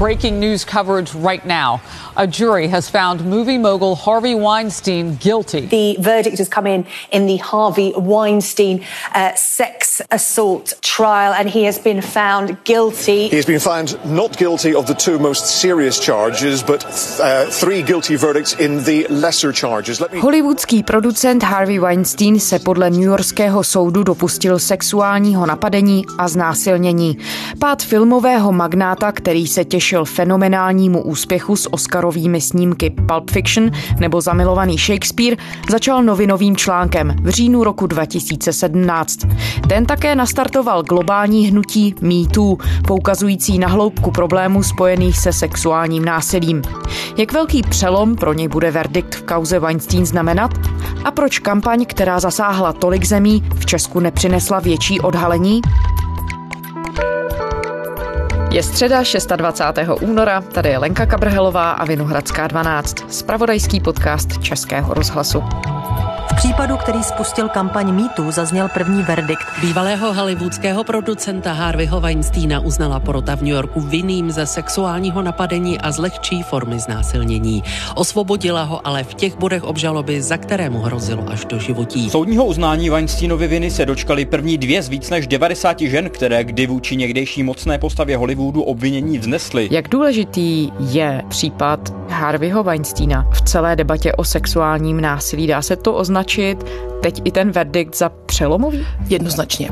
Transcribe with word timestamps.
breaking 0.00 0.40
news 0.40 0.64
coverage 0.64 1.14
right 1.14 1.44
now. 1.44 1.80
A 2.16 2.26
jury 2.26 2.68
has 2.68 2.88
found 2.88 3.22
movie 3.24 3.58
mogul 3.58 3.94
Harvey 3.94 4.34
Weinstein 4.34 5.16
guilty. 5.16 5.66
The 5.66 5.96
verdict 6.00 6.38
has 6.38 6.48
come 6.48 6.66
in 6.66 6.86
in 7.12 7.26
the 7.26 7.36
Harvey 7.36 7.92
Weinstein 7.94 8.80
uh, 9.14 9.34
sex 9.34 10.00
assault 10.10 10.72
trial, 10.80 11.34
and 11.34 11.50
he 11.50 11.64
has 11.64 11.78
been 11.78 12.00
found 12.00 12.56
guilty. 12.64 13.28
He 13.28 13.36
has 13.36 13.46
been 13.46 13.60
found 13.60 13.98
not 14.04 14.38
guilty 14.38 14.74
of 14.74 14.86
the 14.86 14.94
two 14.94 15.18
most 15.18 15.44
serious 15.60 16.00
charges, 16.00 16.62
but 16.62 16.84
uh, 17.20 17.44
three 17.50 17.82
guilty 17.82 18.16
verdicts 18.16 18.54
in 18.58 18.84
the 18.84 19.06
lesser 19.10 19.52
charges. 19.52 20.00
Let 20.00 20.12
me... 20.12 20.20
Hollywoodský 20.20 20.82
producent 20.82 21.42
Harvey 21.42 21.78
Weinstein 21.78 22.40
se 22.40 22.58
podle 22.58 22.90
New 22.90 23.04
Yorkského 23.04 23.64
soudu 23.64 24.02
dopustil 24.02 24.58
sexuálního 24.58 25.46
napadení 25.46 26.04
a 26.18 26.28
znásilnění. 26.28 27.18
Pád 27.58 27.82
filmového 27.82 28.52
magnáta, 28.52 29.12
který 29.12 29.46
se 29.46 29.64
těšil 29.90 30.04
fenomenálnímu 30.04 31.02
úspěchu 31.02 31.56
s 31.56 31.72
Oscarovými 31.72 32.40
snímky 32.40 32.90
Pulp 32.90 33.30
Fiction 33.30 33.70
nebo 33.98 34.20
Zamilovaný 34.20 34.78
Shakespeare, 34.78 35.36
začal 35.70 36.02
novinovým 36.02 36.56
článkem 36.56 37.16
v 37.22 37.28
říjnu 37.28 37.64
roku 37.64 37.86
2017. 37.86 39.18
Ten 39.68 39.86
také 39.86 40.14
nastartoval 40.14 40.82
globální 40.82 41.46
hnutí 41.46 41.94
MeToo, 42.00 42.56
poukazující 42.86 43.58
na 43.58 43.68
hloubku 43.68 44.10
problémů 44.10 44.62
spojených 44.62 45.18
se 45.18 45.32
sexuálním 45.32 46.04
násilím. 46.04 46.62
Jak 47.16 47.32
velký 47.32 47.62
přelom 47.62 48.16
pro 48.16 48.32
něj 48.32 48.48
bude 48.48 48.70
verdikt 48.70 49.14
v 49.14 49.22
kauze 49.22 49.58
Weinstein 49.58 50.06
znamenat? 50.06 50.50
A 51.04 51.10
proč 51.10 51.38
kampaň, 51.38 51.84
která 51.86 52.20
zasáhla 52.20 52.72
tolik 52.72 53.04
zemí, 53.04 53.44
v 53.54 53.66
Česku 53.66 54.00
nepřinesla 54.00 54.60
větší 54.60 55.00
odhalení? 55.00 55.60
Je 58.52 58.62
středa 58.62 59.02
26. 59.36 59.88
února, 60.00 60.40
tady 60.40 60.68
je 60.68 60.78
Lenka 60.78 61.06
Kabrhelová 61.06 61.70
a 61.70 61.84
Vinohradská 61.84 62.46
12, 62.46 63.12
spravodajský 63.12 63.80
podcast 63.80 64.42
Českého 64.42 64.94
rozhlasu 64.94 65.42
případu, 66.40 66.76
který 66.76 67.02
spustil 67.02 67.48
kampaň 67.48 67.94
mýtu, 67.94 68.30
zazněl 68.30 68.68
první 68.68 69.02
verdikt. 69.02 69.46
Bývalého 69.60 70.14
hollywoodského 70.14 70.84
producenta 70.84 71.52
Harveyho 71.52 72.00
Weinsteina 72.00 72.60
uznala 72.60 73.00
porota 73.00 73.36
v 73.36 73.42
New 73.42 73.52
Yorku 73.52 73.80
vinným 73.80 74.30
ze 74.30 74.46
sexuálního 74.46 75.22
napadení 75.22 75.78
a 75.78 75.92
z 75.92 75.98
lehčí 75.98 76.42
formy 76.42 76.80
znásilnění. 76.80 77.62
Osvobodila 77.94 78.62
ho 78.62 78.86
ale 78.86 79.04
v 79.04 79.14
těch 79.14 79.38
bodech 79.38 79.64
obžaloby, 79.64 80.22
za 80.22 80.36
které 80.36 80.70
mu 80.70 80.78
hrozilo 80.78 81.24
až 81.28 81.44
do 81.44 81.58
životí. 81.58 82.10
Soudního 82.10 82.44
uznání 82.44 82.90
Weinsteinovy 82.90 83.46
viny 83.48 83.70
se 83.70 83.86
dočkali 83.86 84.24
první 84.24 84.58
dvě 84.58 84.82
z 84.82 84.88
víc 84.88 85.10
než 85.10 85.26
90 85.26 85.80
žen, 85.80 86.10
které 86.10 86.44
kdy 86.44 86.66
vůči 86.66 86.96
někdejší 86.96 87.42
mocné 87.42 87.78
postavě 87.78 88.16
Hollywoodu 88.16 88.62
obvinění 88.62 89.18
vznesly. 89.18 89.68
Jak 89.70 89.88
důležitý 89.88 90.70
je 90.80 91.22
případ 91.28 91.94
Harveyho 92.08 92.62
Weinsteina 92.62 93.26
v 93.32 93.40
celé 93.40 93.76
debatě 93.76 94.12
o 94.12 94.24
sexuálním 94.24 95.00
násilí? 95.00 95.46
Dá 95.46 95.62
se 95.62 95.76
to 95.76 95.94
označit 95.94 96.29
označit 96.30 96.64
teď 97.02 97.20
i 97.24 97.30
ten 97.30 97.50
verdikt 97.50 97.96
za 97.96 98.08
přelomový? 98.08 98.86
Jednoznačně. 99.08 99.70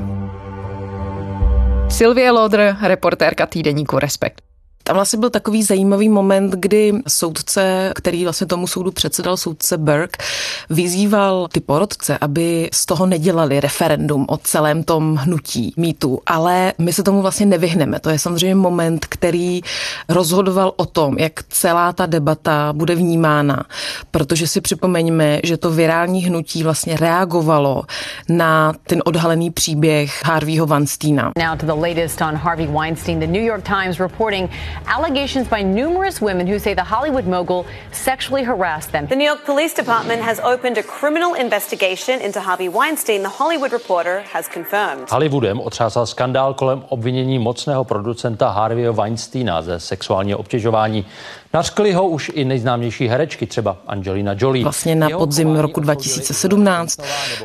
Sylvie 1.89 2.31
Lodr, 2.31 2.77
reportérka 2.83 3.47
týdeníku 3.47 3.99
Respekt. 3.99 4.48
Tam 4.89 4.95
vlastně 4.95 5.19
byl 5.19 5.31
takový 5.31 5.63
zajímavý 5.63 6.09
moment, 6.09 6.55
kdy 6.55 6.93
soudce, 7.09 7.93
který 7.95 8.25
vlastně 8.25 8.47
tomu 8.47 8.67
soudu 8.67 8.91
předsedal, 8.91 9.37
soudce 9.37 9.79
Burke, 9.79 10.25
vyzýval 10.71 11.49
ty 11.53 11.61
porodce, 11.61 12.19
aby 12.21 12.69
z 12.73 12.87
toho 12.87 13.07
nedělali 13.07 13.61
referendum 13.61 14.27
o 14.29 14.37
celém 14.37 14.85
tom 14.85 15.17
hnutí 15.17 15.75
mýtu, 15.77 16.21
ale 16.27 16.73
my 16.79 16.93
se 16.93 17.03
tomu 17.03 17.23
vlastně 17.23 17.47
nevyhneme. 17.47 18.01
To 18.01 18.11
je 18.11 18.19
samozřejmě 18.19 18.55
moment, 18.55 19.07
který 19.07 19.61
rozhodoval 20.09 20.73
o 20.77 20.87
tom, 20.87 21.19
jak 21.19 21.33
celá 21.49 21.93
ta 21.93 22.07
debata 22.07 22.73
bude 22.73 22.95
vnímána, 22.95 23.65
protože 24.11 24.47
si 24.47 24.61
připomeňme, 24.61 25.41
že 25.45 25.57
to 25.57 25.71
virální 25.71 26.25
hnutí 26.25 26.63
vlastně 26.63 26.97
reagovalo 26.97 27.83
na 28.29 28.73
ten 28.87 29.03
odhalený 29.05 29.51
příběh 29.51 30.25
Harveyho 30.25 30.67
Weinsteina. 30.67 31.33
Now 31.39 31.59
to 31.59 31.67
the 31.67 31.89
latest 31.89 32.21
on 32.21 32.35
Harvey 32.37 32.67
Weinstein, 32.67 33.21
the 33.21 33.27
New 33.27 33.45
York 33.45 33.65
Times 33.65 34.01
reporting 34.01 34.51
allegations 34.87 35.49
by 35.49 35.63
numerous 35.63 36.21
women 36.21 36.47
who 36.47 36.59
say 36.59 36.75
the 36.75 36.85
Hollywood 36.85 37.27
mogul 37.27 37.65
sexually 37.93 38.45
harassed 38.45 38.93
them. 38.93 39.07
The 39.07 39.17
New 39.17 39.27
York 39.27 39.45
Police 39.45 39.75
Department 39.75 40.23
has 40.23 40.41
opened 40.41 40.79
a 40.79 40.83
criminal 40.83 41.35
investigation 41.35 42.21
into 42.21 42.41
Harvey 42.41 42.69
Weinstein, 42.69 43.23
the 43.23 43.29
Hollywood 43.29 43.73
Reporter 43.73 44.23
has 44.33 44.49
confirmed. 44.49 45.09
Hollywoodem 45.09 45.61
otřásal 45.61 46.07
skandál 46.07 46.55
kolem 46.55 46.85
obvinění 46.89 47.39
mocného 47.39 47.85
producenta 47.85 48.51
Harveyho 48.51 48.93
Weinsteina 48.93 49.63
ze 49.63 49.81
sexuálního 49.81 50.39
obtěžování. 50.39 51.07
Nařkli 51.55 51.93
ho 51.93 52.09
už 52.09 52.31
i 52.35 52.45
nejznámější 52.45 53.09
herečky, 53.09 53.47
třeba 53.47 53.79
Angelina 53.87 54.35
Jolie. 54.39 54.65
Vlastně 54.65 54.95
na 54.95 55.09
podzim 55.19 55.57
roku 55.57 55.81
2017 55.81 57.01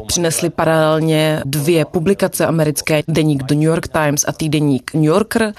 přinesli 0.07 0.49
paralelně 0.49 1.41
dvě 1.45 1.85
publikace 1.85 2.45
americké, 2.45 3.03
deník 3.07 3.43
The 3.43 3.53
New 3.53 3.63
York 3.63 3.87
Times 3.87 4.25
a 4.27 4.31
týdeník 4.31 4.93
New 4.93 5.03
Yorker, 5.03 5.53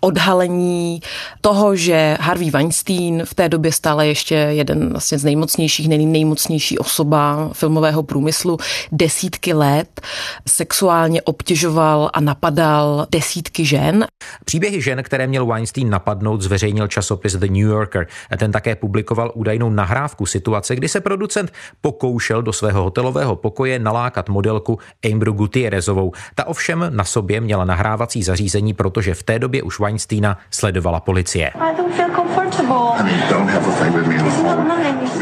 odhalení 0.00 1.00
toho, 1.40 1.76
že 1.76 2.16
Harvey 2.20 2.50
Weinstein 2.50 3.22
v 3.24 3.34
té 3.34 3.48
době 3.48 3.72
stále 3.72 4.06
ještě 4.06 4.34
jeden 4.34 4.90
vlastně 4.90 5.18
z 5.18 5.24
nejmocnějších, 5.24 5.88
nej, 5.88 6.06
nejmocnější 6.06 6.78
osoba 6.78 7.50
filmového 7.52 8.02
průmyslu, 8.02 8.58
desítky 8.92 9.52
let 9.52 10.00
sexuálně 10.48 11.22
obtěžoval 11.22 12.10
a 12.12 12.20
napadal 12.20 13.06
desítky 13.10 13.64
žen. 13.64 14.06
Příběhy 14.44 14.82
žen, 14.82 15.02
které 15.02 15.26
měl 15.26 15.46
Weinstein 15.46 15.90
napadnout, 15.90 16.42
zveřejnil 16.42 16.88
časopis 16.88 17.36
The 17.36 17.46
New 17.46 17.79
Yorker. 17.80 18.06
Ten 18.36 18.52
také 18.52 18.76
publikoval 18.76 19.32
údajnou 19.34 19.70
nahrávku 19.70 20.26
situace, 20.26 20.76
kdy 20.76 20.88
se 20.88 21.00
producent 21.00 21.52
pokoušel 21.80 22.42
do 22.42 22.52
svého 22.52 22.82
hotelového 22.82 23.36
pokoje 23.36 23.78
nalákat 23.78 24.28
modelku 24.28 24.78
Ambru 25.12 25.32
Gutierrezovou. 25.32 26.12
Ta 26.34 26.46
ovšem 26.46 26.86
na 26.90 27.04
sobě 27.04 27.40
měla 27.40 27.64
nahrávací 27.64 28.22
zařízení, 28.22 28.74
protože 28.74 29.14
v 29.14 29.22
té 29.22 29.38
době 29.38 29.62
už 29.62 29.80
Weinsteina 29.80 30.38
sledovala 30.50 31.00
policie. 31.00 31.50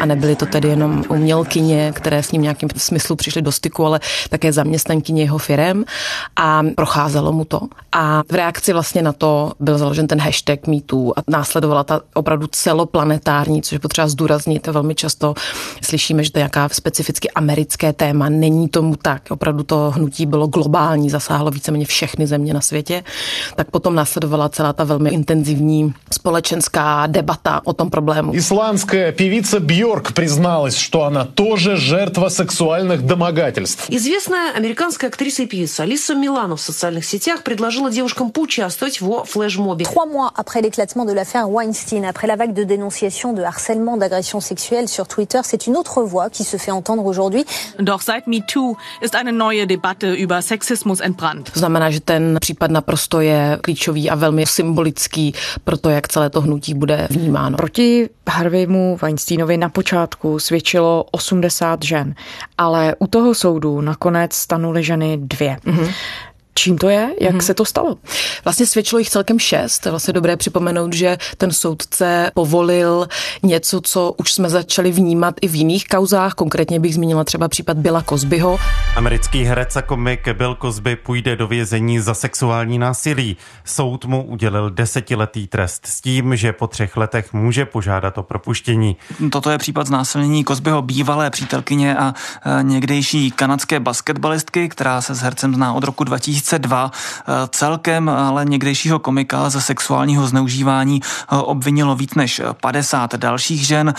A 0.01 0.07
nebyly 0.07 0.37
to 0.37 0.47
tedy 0.47 0.69
jenom 0.69 1.05
umělkyně, 1.09 1.93
které 1.95 2.23
s 2.23 2.33
ním 2.33 2.43
nějakým 2.43 2.69
smyslu 2.77 3.17
přišly 3.17 3.43
do 3.43 3.53
styku, 3.53 3.87
ale 3.87 4.01
také 4.31 4.53
zaměstnankyně 4.53 5.23
jeho 5.23 5.39
firem 5.39 5.85
a 6.37 6.63
procházelo 6.77 7.33
mu 7.33 7.45
to. 7.45 7.61
A 7.93 8.23
v 8.31 8.35
reakci 8.35 8.73
vlastně 8.73 9.03
na 9.03 9.13
to 9.13 9.53
byl 9.61 9.79
založen 9.79 10.07
ten 10.07 10.21
hashtag 10.21 10.67
MeToo 10.67 11.13
a 11.19 11.23
následovala 11.29 11.85
ta 11.85 12.01
opravdu 12.15 12.47
celoplanetární, 12.48 13.62
což 13.62 13.72
je 13.72 13.80
potřeba 13.80 14.08
zdůraznit. 14.08 14.68
Velmi 14.68 14.96
často 14.96 15.34
slyšíme, 15.82 16.24
že 16.24 16.32
to 16.32 16.40
je 16.40 16.42
nějaká 16.42 16.70
specificky 16.70 17.30
americké 17.32 17.94
téma. 17.94 18.30
Není 18.30 18.70
tomu 18.70 18.96
tak. 18.96 19.22
Opravdu 19.30 19.64
to 19.64 19.92
hnutí 19.96 20.26
bylo 20.26 20.48
globální, 20.48 21.10
zasáhlo 21.10 21.52
víceméně 21.52 21.86
všechny 21.86 22.28
země 22.28 22.54
na 22.54 22.62
světě. 22.62 23.04
Tak 23.56 23.72
potom 23.72 23.96
následovala 23.96 24.50
celá 24.50 24.74
ta 24.74 24.84
velmi 24.84 25.10
intenzivní 25.10 25.94
společenská 26.12 27.08
debata 27.08 27.62
o 27.64 27.74
tom 27.74 27.90
problému. 27.90 28.34
Исландская 28.36 29.12
певица 29.12 29.60
Бьорк 29.60 30.14
призналась, 30.14 30.78
что 30.78 31.04
она 31.04 31.26
тоже 31.26 31.78
жертва 31.78 32.30
сексуальных 32.30 33.02
домогательств. 33.02 33.90
Известная 33.90 34.54
американская 34.56 35.10
актриса 35.10 35.44
и 35.44 35.46
певица 35.46 35.84
Алиса 35.84 36.16
Милано 36.16 36.56
в 36.56 36.62
социальных 36.62 37.06
сетях 37.06 37.44
предложила 37.44 37.92
девушкам 37.92 38.32
поучаствовать 38.32 39.02
в 39.02 39.24
флешмобе. 39.26 39.86
Trois 39.86 40.06
mois 40.06 40.32
après 40.36 40.62
l'éclatement 40.62 41.06
de 41.06 41.14
l'affaire 41.14 41.50
Weinstein, 41.50 42.06
après 42.06 42.28
la 42.28 42.36
vague 42.39 42.55
de 42.55 42.65
dénonciations 42.65 43.33
de 43.33 43.43
harcèlement, 43.43 43.97
d'agression 43.97 44.41
sexuelle 44.41 44.89
sur 44.89 45.07
Twitter, 45.09 45.41
c'est 45.43 45.67
une 45.67 45.77
autre 45.77 46.03
voix 46.03 46.31
qui 46.31 46.45
se 46.45 46.57
fait 46.57 46.71
entendre 46.71 47.05
aujourd'hui. 47.05 47.45
Doch 47.79 48.03
seit 48.03 48.27
MeToo 48.27 48.77
ist 49.03 49.15
eine 49.15 49.33
neue 49.33 49.67
Debatte 49.67 50.05
über 50.05 50.41
Sexismus 50.43 51.01
entbrannt. 51.01 51.51
To 51.53 51.59
znamená, 51.59 51.91
že 51.91 52.01
ten 52.01 52.39
případ 52.41 52.71
naprosto 52.71 53.21
je 53.21 53.59
klíčový 53.61 54.11
a 54.11 54.15
velmi 54.15 54.47
symbolický 54.47 55.35
pro 55.65 55.77
to, 55.77 55.91
jak 55.91 56.09
celé 56.09 56.31
to 56.31 56.41
hnutí 56.41 56.75
bude 56.75 57.09
vnímáno. 57.11 57.57
Proti 57.57 58.09
Harveymu 58.29 58.97
Weinsteinovi 59.03 59.57
na 59.57 59.69
počátku 59.69 60.39
svědčilo 60.39 61.05
80 61.11 61.83
žen, 61.83 62.15
ale 62.59 62.95
u 62.99 63.07
toho 63.07 63.35
soudu 63.35 63.81
nakonec 63.81 64.35
stanuly 64.35 64.83
ženy 64.85 65.19
dvě. 65.21 65.57
Mm-hmm. 65.67 65.93
Čím 66.55 66.79
to 66.79 66.89
je? 66.89 67.11
Jak 67.21 67.33
hmm. 67.33 67.41
se 67.41 67.55
to 67.55 67.65
stalo? 67.65 67.97
Vlastně 68.45 68.67
svědčilo 68.67 68.99
jich 68.99 69.11
celkem 69.11 69.39
šest. 69.39 69.87
Je 69.87 69.91
vlastně 69.91 70.13
dobré 70.13 70.37
připomenout, 70.37 70.93
že 70.93 71.19
ten 71.37 71.53
soudce 71.53 72.31
povolil 72.35 73.09
něco, 73.43 73.81
co 73.81 74.13
už 74.17 74.33
jsme 74.33 74.51
začali 74.51 74.93
vnímat 74.93 75.35
i 75.41 75.49
v 75.49 75.55
jiných 75.55 75.89
kauzách. 75.89 76.35
Konkrétně 76.35 76.81
bych 76.81 76.95
zmínila 76.95 77.25
třeba 77.25 77.49
případ 77.49 77.77
Billa 77.77 78.03
Cosbyho. 78.03 78.59
Americký 78.97 79.45
herec 79.45 79.77
a 79.77 79.83
komik 79.83 80.29
Bill 80.33 80.57
Cosby 80.61 80.97
půjde 80.97 81.37
do 81.37 81.47
vězení 81.47 82.01
za 82.01 82.15
sexuální 82.15 82.79
násilí. 82.79 83.37
Soud 83.65 84.05
mu 84.05 84.23
udělil 84.23 84.71
desetiletý 84.71 85.47
trest 85.47 85.87
s 85.87 86.01
tím, 86.01 86.37
že 86.37 86.53
po 86.53 86.67
třech 86.67 86.97
letech 86.97 87.33
může 87.33 87.65
požádat 87.65 88.19
o 88.19 88.23
propuštění. 88.23 88.97
Toto 89.33 89.51
je 89.51 89.59
případ 89.59 89.87
znásilnění 89.87 90.45
Cosbyho 90.45 90.83
bývalé 90.83 91.31
přítelkyně 91.31 91.97
a 91.97 92.15
někdejší 92.63 93.31
kanadské 93.31 93.81
basketbalistky, 93.81 94.69
která 94.69 95.01
se 95.01 95.15
s 95.15 95.21
hercem 95.21 95.55
zná 95.55 95.73
od 95.73 95.85
roku 95.85 96.05
2000 96.05 96.48
2002. 96.57 96.91
Celkem 97.51 98.09
ale 98.09 98.45
někdejšího 98.45 98.99
komika 98.99 99.51
ze 99.51 99.61
sexuálního 99.61 100.27
zneužívání 100.27 101.01
obvinilo 101.29 101.97
víc 101.97 102.15
než 102.15 102.41
50 102.61 103.15
dalších 103.15 103.67
žen. 103.67 103.95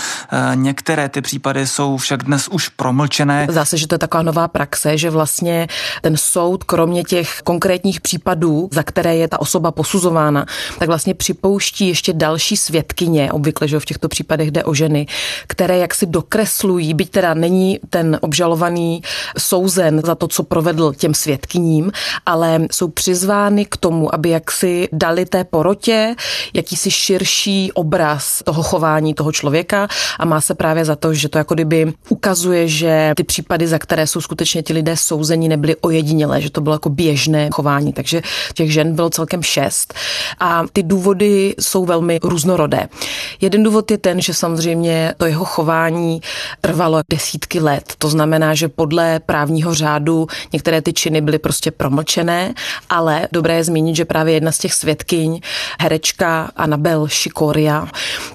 Některé 0.56 1.10
ty 1.10 1.22
případy 1.22 1.68
jsou 1.68 1.98
však 1.98 2.24
dnes 2.24 2.48
už 2.48 2.70
promlčené. 2.70 3.48
Zase, 3.50 3.78
že 3.78 3.88
to 3.88 3.96
je 3.96 4.00
taková 4.00 4.24
nová 4.24 4.48
praxe, 4.48 4.98
že 4.98 5.10
vlastně 5.10 5.68
ten 6.02 6.18
soud, 6.18 6.64
kromě 6.64 7.04
těch 7.04 7.42
konkrétních 7.44 8.02
případů, 8.02 8.70
za 8.72 8.84
které 8.84 9.16
je 9.16 9.28
ta 9.28 9.40
osoba 9.40 9.72
posuzována, 9.72 10.46
tak 10.80 10.88
vlastně 10.88 11.14
připouští 11.14 11.88
ještě 11.88 12.14
další 12.14 12.58
svědkyně, 12.58 13.32
obvykle, 13.32 13.68
že 13.68 13.80
v 13.80 13.86
těchto 13.86 14.08
případech 14.08 14.52
jde 14.52 14.64
o 14.64 14.74
ženy, 14.74 15.08
které 15.48 15.78
jaksi 15.78 16.06
dokreslují, 16.06 16.94
byť 16.94 17.10
teda 17.10 17.34
není 17.34 17.80
ten 17.90 18.18
obžalovaný 18.22 19.02
souzen 19.38 20.02
za 20.06 20.16
to, 20.16 20.28
co 20.28 20.44
provedl 20.44 20.94
těm 20.94 21.14
svědkyním, 21.14 21.92
ale 22.30 22.60
jsou 22.72 22.88
přizvány 22.88 23.66
k 23.66 23.78
tomu, 23.78 24.16
aby 24.16 24.30
jaksi 24.30 24.90
dali 24.92 25.26
té 25.26 25.44
porotě 25.44 26.16
jakýsi 26.54 26.92
širší 26.92 27.72
obraz 27.72 28.42
toho 28.46 28.64
chování 28.64 29.14
toho 29.14 29.32
člověka 29.32 29.88
a 30.20 30.26
má 30.26 30.42
se 30.42 30.56
právě 30.56 30.86
za 30.86 30.96
to, 30.96 31.14
že 31.14 31.30
to 31.30 31.38
jako 31.38 31.54
kdyby 31.54 31.94
ukazuje, 32.10 32.68
že 32.68 33.14
ty 33.16 33.24
případy, 33.24 33.68
za 33.68 33.80
které 33.80 34.08
jsou 34.08 34.22
skutečně 34.22 34.64
ti 34.64 34.74
lidé 34.74 34.98
souzení, 34.98 35.50
nebyly 35.50 35.76
ojedinělé, 35.76 36.42
že 36.42 36.50
to 36.50 36.62
bylo 36.62 36.76
jako 36.76 36.90
běžné 36.90 37.50
chování. 37.54 37.94
Takže 37.94 38.22
těch 38.54 38.74
žen 38.74 38.96
bylo 38.96 39.10
celkem 39.10 39.44
šest 39.44 39.94
a 40.40 40.64
ty 40.74 40.84
důvody 40.84 41.56
jsou 41.60 41.86
velmi 41.86 42.20
různorodé. 42.24 42.88
Jeden 43.42 43.64
důvod 43.64 43.92
je 43.92 43.98
ten, 43.98 44.22
že 44.22 44.34
samozřejmě 44.34 45.14
to 45.18 45.26
jeho 45.26 45.46
chování 45.46 46.22
trvalo 46.62 47.02
desítky 47.10 47.60
let. 47.60 47.94
To 47.98 48.10
znamená, 48.10 48.56
že 48.56 48.68
podle 48.68 49.20
právního 49.20 49.74
řádu 49.74 50.28
některé 50.54 50.82
ty 50.82 50.94
činy 50.94 51.22
byly 51.22 51.40
prostě 51.40 51.72
promlčené, 51.72 52.19
ale 52.90 53.28
dobré 53.32 53.56
je 53.56 53.64
zmínit, 53.64 53.96
že 53.96 54.06
právě 54.06 54.34
jedna 54.34 54.52
z 54.52 54.58
těch 54.58 54.74
svědkyň, 54.74 55.42
herečka 55.80 56.52
Anabel 56.56 57.08
Shikoria, 57.08 57.88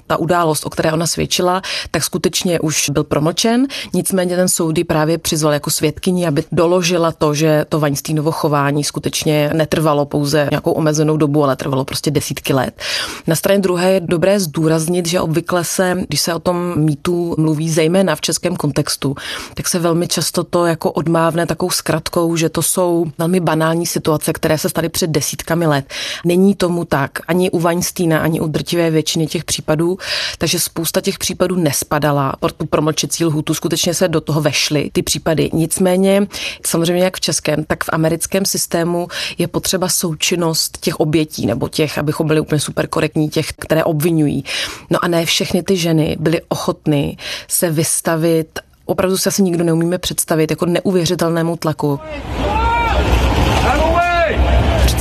ta 0.07 0.17
událost, 0.17 0.65
o 0.65 0.69
které 0.69 0.93
ona 0.93 1.07
svědčila, 1.07 1.61
tak 1.91 2.03
skutečně 2.03 2.59
už 2.59 2.89
byl 2.89 3.03
promlčen. 3.03 3.67
Nicméně 3.93 4.35
ten 4.35 4.49
soudy 4.49 4.83
právě 4.83 5.17
přizval 5.17 5.53
jako 5.53 5.69
svědkyni, 5.69 6.27
aby 6.27 6.43
doložila 6.51 7.11
to, 7.11 7.33
že 7.33 7.65
to 7.69 7.79
Weinsteinovo 7.79 8.31
chování 8.31 8.83
skutečně 8.83 9.49
netrvalo 9.53 10.05
pouze 10.05 10.47
nějakou 10.51 10.71
omezenou 10.71 11.17
dobu, 11.17 11.43
ale 11.43 11.55
trvalo 11.55 11.85
prostě 11.85 12.11
desítky 12.11 12.53
let. 12.53 12.81
Na 13.27 13.35
straně 13.35 13.59
druhé 13.59 13.91
je 13.91 13.99
dobré 13.99 14.39
zdůraznit, 14.39 15.05
že 15.05 15.21
obvykle 15.21 15.63
se, 15.63 15.97
když 16.07 16.21
se 16.21 16.33
o 16.33 16.39
tom 16.39 16.73
mýtu 16.75 17.35
mluví 17.37 17.69
zejména 17.69 18.15
v 18.15 18.21
českém 18.21 18.55
kontextu, 18.55 19.15
tak 19.53 19.67
se 19.67 19.79
velmi 19.79 20.07
často 20.07 20.43
to 20.43 20.65
jako 20.65 20.91
odmávne 20.91 21.45
takovou 21.45 21.69
zkratkou, 21.71 22.35
že 22.35 22.49
to 22.49 22.61
jsou 22.61 23.05
velmi 23.17 23.39
banální 23.39 23.74
situace, 23.83 24.33
které 24.33 24.57
se 24.57 24.69
staly 24.69 24.89
před 24.89 25.09
desítkami 25.09 25.67
let. 25.67 25.85
Není 26.25 26.55
tomu 26.55 26.85
tak 26.85 27.11
ani 27.27 27.51
u 27.51 27.59
Weinsteina, 27.59 28.19
ani 28.19 28.39
u 28.39 28.47
drtivé 28.47 28.91
většiny 28.91 29.27
těch 29.27 29.43
případů, 29.43 29.97
takže 30.37 30.59
spousta 30.59 31.01
těch 31.01 31.17
případů 31.17 31.55
nespadala 31.55 32.33
pod 32.39 32.53
tu 32.53 32.65
promlčecí 32.65 33.25
lhutu, 33.25 33.53
skutečně 33.53 33.93
se 33.93 34.07
do 34.07 34.21
toho 34.21 34.41
vešly 34.41 34.89
ty 34.93 35.01
případy. 35.01 35.49
Nicméně, 35.53 36.27
samozřejmě 36.65 37.03
jak 37.03 37.17
v 37.17 37.21
českém, 37.21 37.63
tak 37.63 37.83
v 37.83 37.89
americkém 37.93 38.45
systému 38.45 39.07
je 39.37 39.47
potřeba 39.47 39.89
součinnost 39.89 40.77
těch 40.77 40.99
obětí 40.99 41.45
nebo 41.45 41.69
těch, 41.69 41.97
abychom 41.97 42.27
byli 42.27 42.39
úplně 42.39 42.59
super 42.59 42.87
korektní, 42.87 43.29
těch, 43.29 43.47
které 43.59 43.83
obvinují. 43.83 44.43
No 44.89 45.05
a 45.05 45.07
ne 45.07 45.25
všechny 45.25 45.63
ty 45.63 45.77
ženy 45.77 46.17
byly 46.19 46.41
ochotny 46.49 47.17
se 47.47 47.71
vystavit 47.71 48.59
opravdu 48.85 49.17
si 49.17 49.29
asi 49.29 49.43
nikdo 49.43 49.63
neumíme 49.63 49.97
představit 49.97 50.49
jako 50.51 50.65
neuvěřitelnému 50.65 51.57
tlaku. 51.57 51.99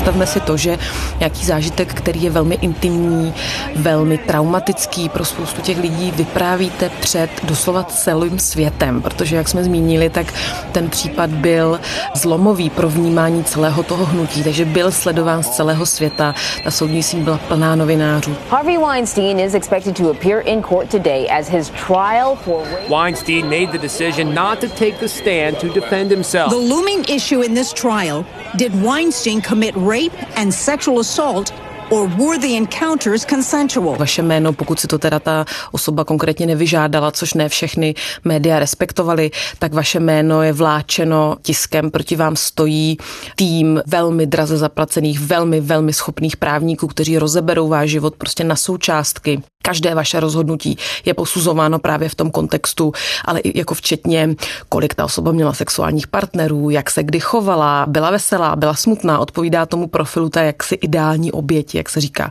Představme 0.05 0.27
si 0.27 0.41
to, 0.41 0.57
že 0.57 0.79
nějaký 1.19 1.45
zážitek, 1.45 1.95
který 1.95 2.23
je 2.23 2.31
velmi 2.31 2.55
intimní, 2.55 3.35
velmi 3.77 4.19
traumatický 4.19 5.09
pro 5.09 5.25
spoustu 5.25 5.63
těch 5.63 5.79
lidí, 5.79 6.11
vyprávíte 6.11 6.91
před 7.01 7.31
doslova 7.43 7.85
celým 7.85 8.39
světem, 8.39 9.03
protože, 9.03 9.37
jak 9.37 9.49
jsme 9.49 9.65
zmínili, 9.65 10.11
tak 10.11 10.35
ten 10.73 10.91
případ 10.91 11.31
byl 11.31 11.81
zlomový 12.15 12.71
pro 12.71 12.89
vnímání 12.89 13.45
celého 13.45 13.83
toho 13.83 14.05
hnutí, 14.05 14.45
takže 14.45 14.65
byl 14.65 14.93
sledován 14.93 15.43
z 15.43 15.51
celého 15.51 15.87
světa. 15.87 16.35
Ta 16.65 16.71
soudní 16.71 17.03
síň 17.03 17.25
byla 17.25 17.39
plná 17.39 17.77
novinářů. 17.77 18.37
Harvey 18.51 18.79
Weinstein 18.79 19.41
is 19.41 19.55
expected 19.55 19.97
to 19.97 20.11
appear 20.11 20.43
in 20.45 20.63
court 20.63 20.91
today 20.91 21.27
as 21.39 21.49
his 21.49 21.73
trial 21.87 22.37
for 22.45 22.67
Weinstein 22.89 23.45
made 23.45 23.67
the 23.73 23.79
decision 23.79 24.35
not 24.35 24.59
to 24.61 24.69
take 24.69 24.99
the 25.01 25.09
stand 25.09 25.59
to 25.61 25.69
defend 25.69 26.11
himself. 26.11 26.51
The 26.51 26.75
looming 26.75 27.05
issue 27.09 27.45
in 27.45 27.55
this 27.55 27.73
trial, 27.73 28.25
did 28.57 28.73
Weinstein 28.83 29.43
commit 29.43 29.75
rape 29.77 29.94
and 30.35 30.53
sexual 30.53 30.99
assault 30.99 31.53
or 31.91 32.09
were 32.09 32.39
the 32.39 32.57
encounters 32.57 33.27
consensual? 33.27 33.97
Vaše 33.97 34.23
jméno, 34.23 34.53
pokud 34.53 34.81
si 34.81 34.87
to 34.87 34.99
teda 34.99 35.19
ta 35.19 35.45
osoba 35.73 36.05
konkrétně 36.05 36.47
nevyžádala, 36.47 37.11
což 37.11 37.35
ne 37.35 37.49
všechny 37.49 37.95
média 38.25 38.59
respektovali, 38.59 39.31
tak 39.59 39.73
vaše 39.73 40.01
jméno 40.01 40.43
je 40.43 40.53
vláčeno 40.53 41.37
tiskem, 41.43 41.91
proti 41.91 42.17
vám 42.17 42.37
stojí 42.37 42.99
tým 43.37 43.83
velmi 43.87 44.27
draze 44.27 44.57
zaplacených, 44.57 45.21
velmi, 45.21 45.61
velmi 45.61 45.93
schopných 45.93 46.37
právníků, 46.37 46.87
kteří 46.87 47.19
rozeberou 47.19 47.69
váš 47.69 47.91
život 47.91 48.15
prostě 48.17 48.45
na 48.45 48.57
součástky. 48.57 49.43
Každé 49.63 49.95
vaše 49.95 50.21
rozhodnutí 50.21 50.79
je 51.05 51.15
posuzováno 51.15 51.79
právě 51.79 52.09
v 52.09 52.15
tom 52.15 52.31
kontextu, 52.31 52.93
ale 53.25 53.41
i 53.41 53.59
jako 53.59 53.75
včetně, 53.75 54.35
kolik 54.69 54.95
ta 54.95 55.05
osoba 55.05 55.33
měla 55.33 55.53
sexuálních 55.53 56.07
partnerů, 56.07 56.71
jak 56.71 56.91
se 56.91 57.03
kdy 57.03 57.21
chovala, 57.21 57.87
byla 57.89 58.11
veselá, 58.11 58.57
byla 58.57 58.75
smutná, 58.75 59.19
odpovídá 59.19 59.67
tomu 59.67 59.87
profilu 59.87 60.29
té 60.29 60.45
jaksi 60.47 60.75
ideální 60.75 61.33
oběti, 61.33 61.74
jak 61.79 61.91
se 61.91 62.01
říká. 62.01 62.31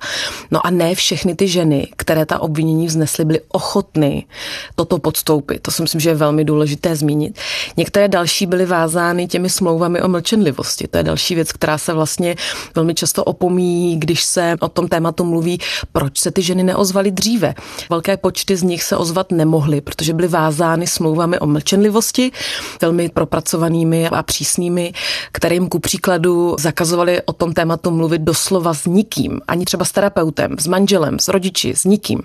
No 0.51 0.65
a 0.65 0.69
ne 0.69 0.95
všechny 0.95 1.35
ty 1.35 1.47
ženy, 1.47 1.87
které 1.95 2.25
ta 2.25 2.39
obvinění 2.39 2.87
vznesly, 2.87 3.25
byly 3.25 3.41
ochotny 3.47 4.25
toto 4.75 4.99
podstoupit. 4.99 5.61
To 5.61 5.71
si 5.71 5.81
myslím, 5.81 6.01
že 6.01 6.09
je 6.09 6.15
velmi 6.15 6.45
důležité 6.45 6.95
zmínit. 6.95 7.39
Některé 7.77 8.07
další 8.07 8.45
byly 8.45 8.65
vázány 8.65 9.27
těmi 9.27 9.49
smlouvami 9.49 10.01
o 10.01 10.07
mlčenlivosti. 10.07 10.87
To 10.87 10.97
je 10.97 11.03
další 11.03 11.35
věc, 11.35 11.51
která 11.51 11.77
se 11.77 11.93
vlastně 11.93 12.35
velmi 12.75 12.93
často 12.93 13.23
opomíjí, 13.23 13.97
když 13.97 14.23
se 14.23 14.55
o 14.59 14.67
tom 14.67 14.87
tématu 14.87 15.23
mluví, 15.25 15.59
proč 15.91 16.19
se 16.19 16.31
ty 16.31 16.41
ženy 16.41 16.63
neozvaly 16.63 17.11
dříve. 17.11 17.55
Velké 17.89 18.17
počty 18.17 18.57
z 18.57 18.63
nich 18.63 18.83
se 18.83 18.97
ozvat 18.97 19.31
nemohly, 19.31 19.81
protože 19.81 20.13
byly 20.13 20.27
vázány 20.27 20.87
smlouvami 20.87 21.39
o 21.39 21.47
mlčenlivosti, 21.47 22.31
velmi 22.81 23.09
propracovanými 23.09 24.09
a 24.09 24.23
přísnými, 24.23 24.93
kterým 25.31 25.69
ku 25.69 25.79
příkladu 25.79 26.55
zakazovali 26.59 27.21
o 27.21 27.33
tom 27.33 27.53
tématu 27.53 27.91
mluvit 27.91 28.21
doslova 28.21 28.73
s 28.73 28.85
nikým, 28.85 29.32
ani 29.47 29.65
třeba 29.65 29.85
s 29.85 29.91
terapeutem, 29.91 30.55
s 30.59 30.67
manželem, 30.67 31.19
s 31.19 31.27
rodiči, 31.27 31.75
s 31.75 31.85
nikým. 31.85 32.21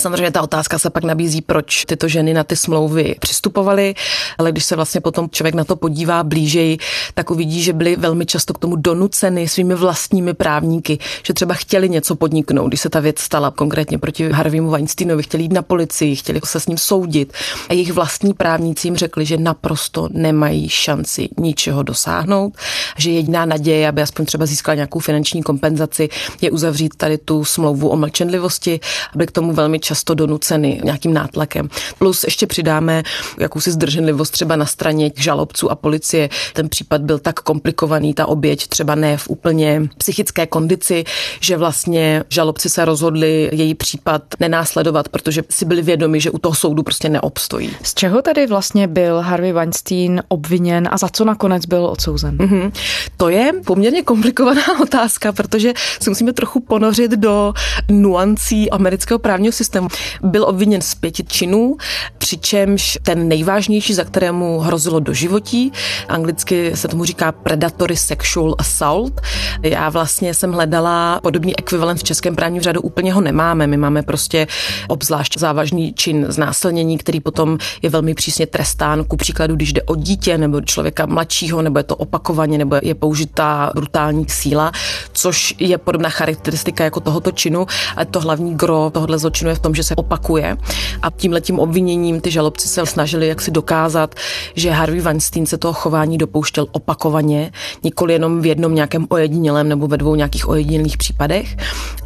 Samozřejmě 0.00 0.30
ta 0.30 0.42
otázka 0.42 0.78
se 0.78 0.90
pak 0.90 1.04
nabízí, 1.04 1.40
proč 1.40 1.84
tyto 1.84 2.08
ženy 2.08 2.34
na 2.34 2.44
ty 2.44 2.56
smlouvy 2.56 3.14
přistupovaly, 3.20 3.94
ale 4.38 4.52
když 4.52 4.64
se 4.64 4.76
vlastně 4.76 5.00
potom 5.00 5.30
člověk 5.30 5.54
na 5.54 5.64
to 5.64 5.76
podívá 5.76 6.24
blížej, 6.24 6.78
tak 7.14 7.30
uvidí, 7.30 7.62
že 7.62 7.72
byly 7.72 7.96
velmi 7.96 8.26
často 8.26 8.54
k 8.54 8.58
tomu 8.58 8.76
donuceny 8.76 9.48
svými 9.48 9.74
vlastními 9.74 10.34
právníky, 10.34 10.98
že 11.22 11.34
třeba 11.34 11.54
chtěli 11.54 11.88
něco 11.88 12.16
podniknout, 12.16 12.68
když 12.68 12.80
se 12.80 12.88
ta 12.88 13.00
věc 13.00 13.20
stala 13.20 13.50
konkrétně 13.50 13.98
proti 13.98 14.30
Harveymu 14.32 14.70
Weinsteinovi, 14.70 15.22
chtěli 15.22 15.42
jít 15.42 15.52
na 15.52 15.62
policii, 15.62 16.16
chtěli 16.16 16.40
se 16.44 16.60
s 16.60 16.66
ním 16.66 16.78
soudit 16.78 17.32
a 17.68 17.72
jejich 17.72 17.92
vlastní 17.92 18.34
právníci 18.34 18.86
jim 18.86 18.96
řekli, 18.96 19.26
že 19.26 19.36
naprosto 19.36 20.08
nemají 20.12 20.68
šanci 20.68 21.28
ničeho 21.38 21.82
dosáhnout, 21.82 22.56
že 22.98 23.10
jediná 23.10 23.44
naděje, 23.44 23.88
aby 23.88 24.02
aspoň 24.02 24.26
třeba 24.26 24.46
získala 24.46 24.74
nějakou 24.74 24.98
finanční 24.98 25.42
kompenzaci, 25.42 26.08
je 26.40 26.50
uzavřít 26.50 26.96
tady 26.96 27.18
tu 27.18 27.44
smlouvu 27.44 27.88
o 27.88 27.96
mlčenlivosti, 27.96 28.80
aby 29.14 29.26
k 29.26 29.30
tomu 29.30 29.52
velmi 29.52 29.78
často 29.78 30.14
donuceny 30.14 30.80
nějakým 30.84 31.14
nátlakem. 31.14 31.68
Plus 31.98 32.24
ještě 32.24 32.46
přidáme 32.46 33.02
jakousi 33.38 33.70
zdrženlivost 33.70 34.32
třeba 34.32 34.56
na 34.56 34.66
straně 34.66 35.10
žalobců 35.16 35.70
a 35.70 35.74
policie. 35.74 36.28
Ten 36.52 36.68
případ 36.68 37.00
byl 37.00 37.18
tak 37.18 37.40
komplikovaný, 37.40 38.14
ta 38.14 38.26
oběť 38.26 38.66
třeba 38.66 38.94
ne 38.94 39.16
v 39.16 39.28
úplně 39.28 39.82
psychické 39.98 40.46
kondici, 40.46 41.04
že 41.40 41.56
vlastně 41.56 42.24
žalobci 42.28 42.68
se 42.68 42.84
rozhodli 42.84 43.50
její 43.52 43.74
případ 43.74 44.22
nenásledovat, 44.40 45.08
protože 45.08 45.42
si 45.50 45.64
byli 45.64 45.82
vědomi, 45.82 46.20
že 46.20 46.30
u 46.30 46.38
toho 46.38 46.54
soudu 46.54 46.82
prostě 46.82 47.08
neobstojí. 47.08 47.70
Z 47.82 47.94
čeho 47.94 48.22
tedy 48.22 48.46
vlastně 48.46 48.86
byl 48.88 49.20
Harvey 49.20 49.52
Weinstein 49.52 50.22
obviněn 50.28 50.88
a 50.90 50.98
za 50.98 51.08
co 51.08 51.24
nakonec 51.24 51.66
byl 51.66 51.86
odsouzen? 51.86 52.36
Mm-hmm. 52.36 52.72
To 53.16 53.28
je 53.28 53.52
poměrně 53.66 54.02
komplikovaná 54.02 54.62
otázka, 54.82 55.32
protože 55.32 55.72
si 56.02 56.10
musíme 56.10 56.29
trochu 56.32 56.60
ponořit 56.60 57.10
do 57.10 57.52
nuancí 57.88 58.70
amerického 58.70 59.18
právního 59.18 59.52
systému. 59.52 59.88
Byl 60.22 60.44
obviněn 60.44 60.80
z 60.80 60.94
pěti 60.94 61.24
činů, 61.24 61.76
přičemž 62.18 62.98
ten 63.02 63.28
nejvážnější, 63.28 63.94
za 63.94 64.04
kterému 64.04 64.58
hrozilo 64.58 65.00
do 65.00 65.12
životí, 65.12 65.72
anglicky 66.08 66.76
se 66.76 66.88
tomu 66.88 67.04
říká 67.04 67.32
predatory 67.32 67.96
sexual 67.96 68.54
assault. 68.58 69.20
Já 69.62 69.88
vlastně 69.88 70.34
jsem 70.34 70.52
hledala 70.52 71.20
podobný 71.22 71.58
ekvivalent 71.58 72.00
v 72.00 72.04
českém 72.04 72.36
právním 72.36 72.62
řádu, 72.62 72.80
úplně 72.80 73.12
ho 73.12 73.20
nemáme. 73.20 73.66
My 73.66 73.76
máme 73.76 74.02
prostě 74.02 74.46
obzvlášť 74.88 75.38
závažný 75.38 75.92
čin 75.92 76.26
znásilnění, 76.28 76.98
který 76.98 77.20
potom 77.20 77.58
je 77.82 77.90
velmi 77.90 78.14
přísně 78.14 78.46
trestán. 78.46 79.04
Ku 79.04 79.16
příkladu, 79.16 79.56
když 79.56 79.72
jde 79.72 79.82
o 79.82 79.96
dítě 79.96 80.38
nebo 80.38 80.60
člověka 80.60 81.06
mladšího, 81.06 81.62
nebo 81.62 81.78
je 81.78 81.82
to 81.82 81.96
opakovaně, 81.96 82.58
nebo 82.58 82.76
je 82.82 82.94
použitá 82.94 83.72
brutální 83.74 84.26
síla, 84.28 84.72
což 85.12 85.54
je 85.58 85.78
podobná 85.78 86.10
charakteristika 86.20 86.84
jako 86.84 87.00
tohoto 87.00 87.32
činu, 87.32 87.66
ale 87.96 88.06
to 88.06 88.20
hlavní 88.20 88.54
gro 88.54 88.90
tohohle 88.92 89.18
zločinu 89.18 89.50
je 89.50 89.56
v 89.56 89.58
tom, 89.58 89.74
že 89.74 89.82
se 89.82 89.94
opakuje. 89.96 90.56
A 91.02 91.10
tímhletím 91.10 91.58
obviněním 91.58 92.20
ty 92.20 92.30
žalobci 92.30 92.68
se 92.68 92.86
snažili 92.86 93.28
jak 93.28 93.40
si 93.40 93.50
dokázat, 93.50 94.14
že 94.54 94.70
Harvey 94.70 95.00
Weinstein 95.00 95.46
se 95.46 95.58
toho 95.58 95.72
chování 95.72 96.18
dopouštěl 96.18 96.66
opakovaně, 96.72 97.52
nikoli 97.82 98.12
jenom 98.12 98.40
v 98.40 98.46
jednom 98.46 98.74
nějakém 98.74 99.06
ojedinělém 99.08 99.68
nebo 99.68 99.88
ve 99.88 99.96
dvou 99.96 100.14
nějakých 100.14 100.48
ojedinělých 100.48 100.96
případech. 100.96 101.56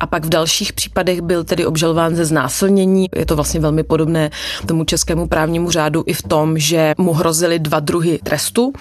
A 0.00 0.06
pak 0.06 0.24
v 0.24 0.28
dalších 0.28 0.72
případech 0.72 1.20
byl 1.20 1.44
tedy 1.44 1.66
obžalován 1.66 2.16
ze 2.16 2.24
znásilnění. 2.24 3.08
Je 3.16 3.26
to 3.26 3.34
vlastně 3.36 3.60
velmi 3.60 3.82
podobné 3.82 4.30
tomu 4.66 4.84
českému 4.84 5.28
právnímu 5.28 5.70
řádu 5.70 6.04
i 6.06 6.12
v 6.12 6.22
tom, 6.22 6.58
že 6.58 6.94
mu 6.98 7.12
hrozily 7.12 7.58
dva 7.58 7.80
druhy 7.80 8.18
trestu 8.22 8.72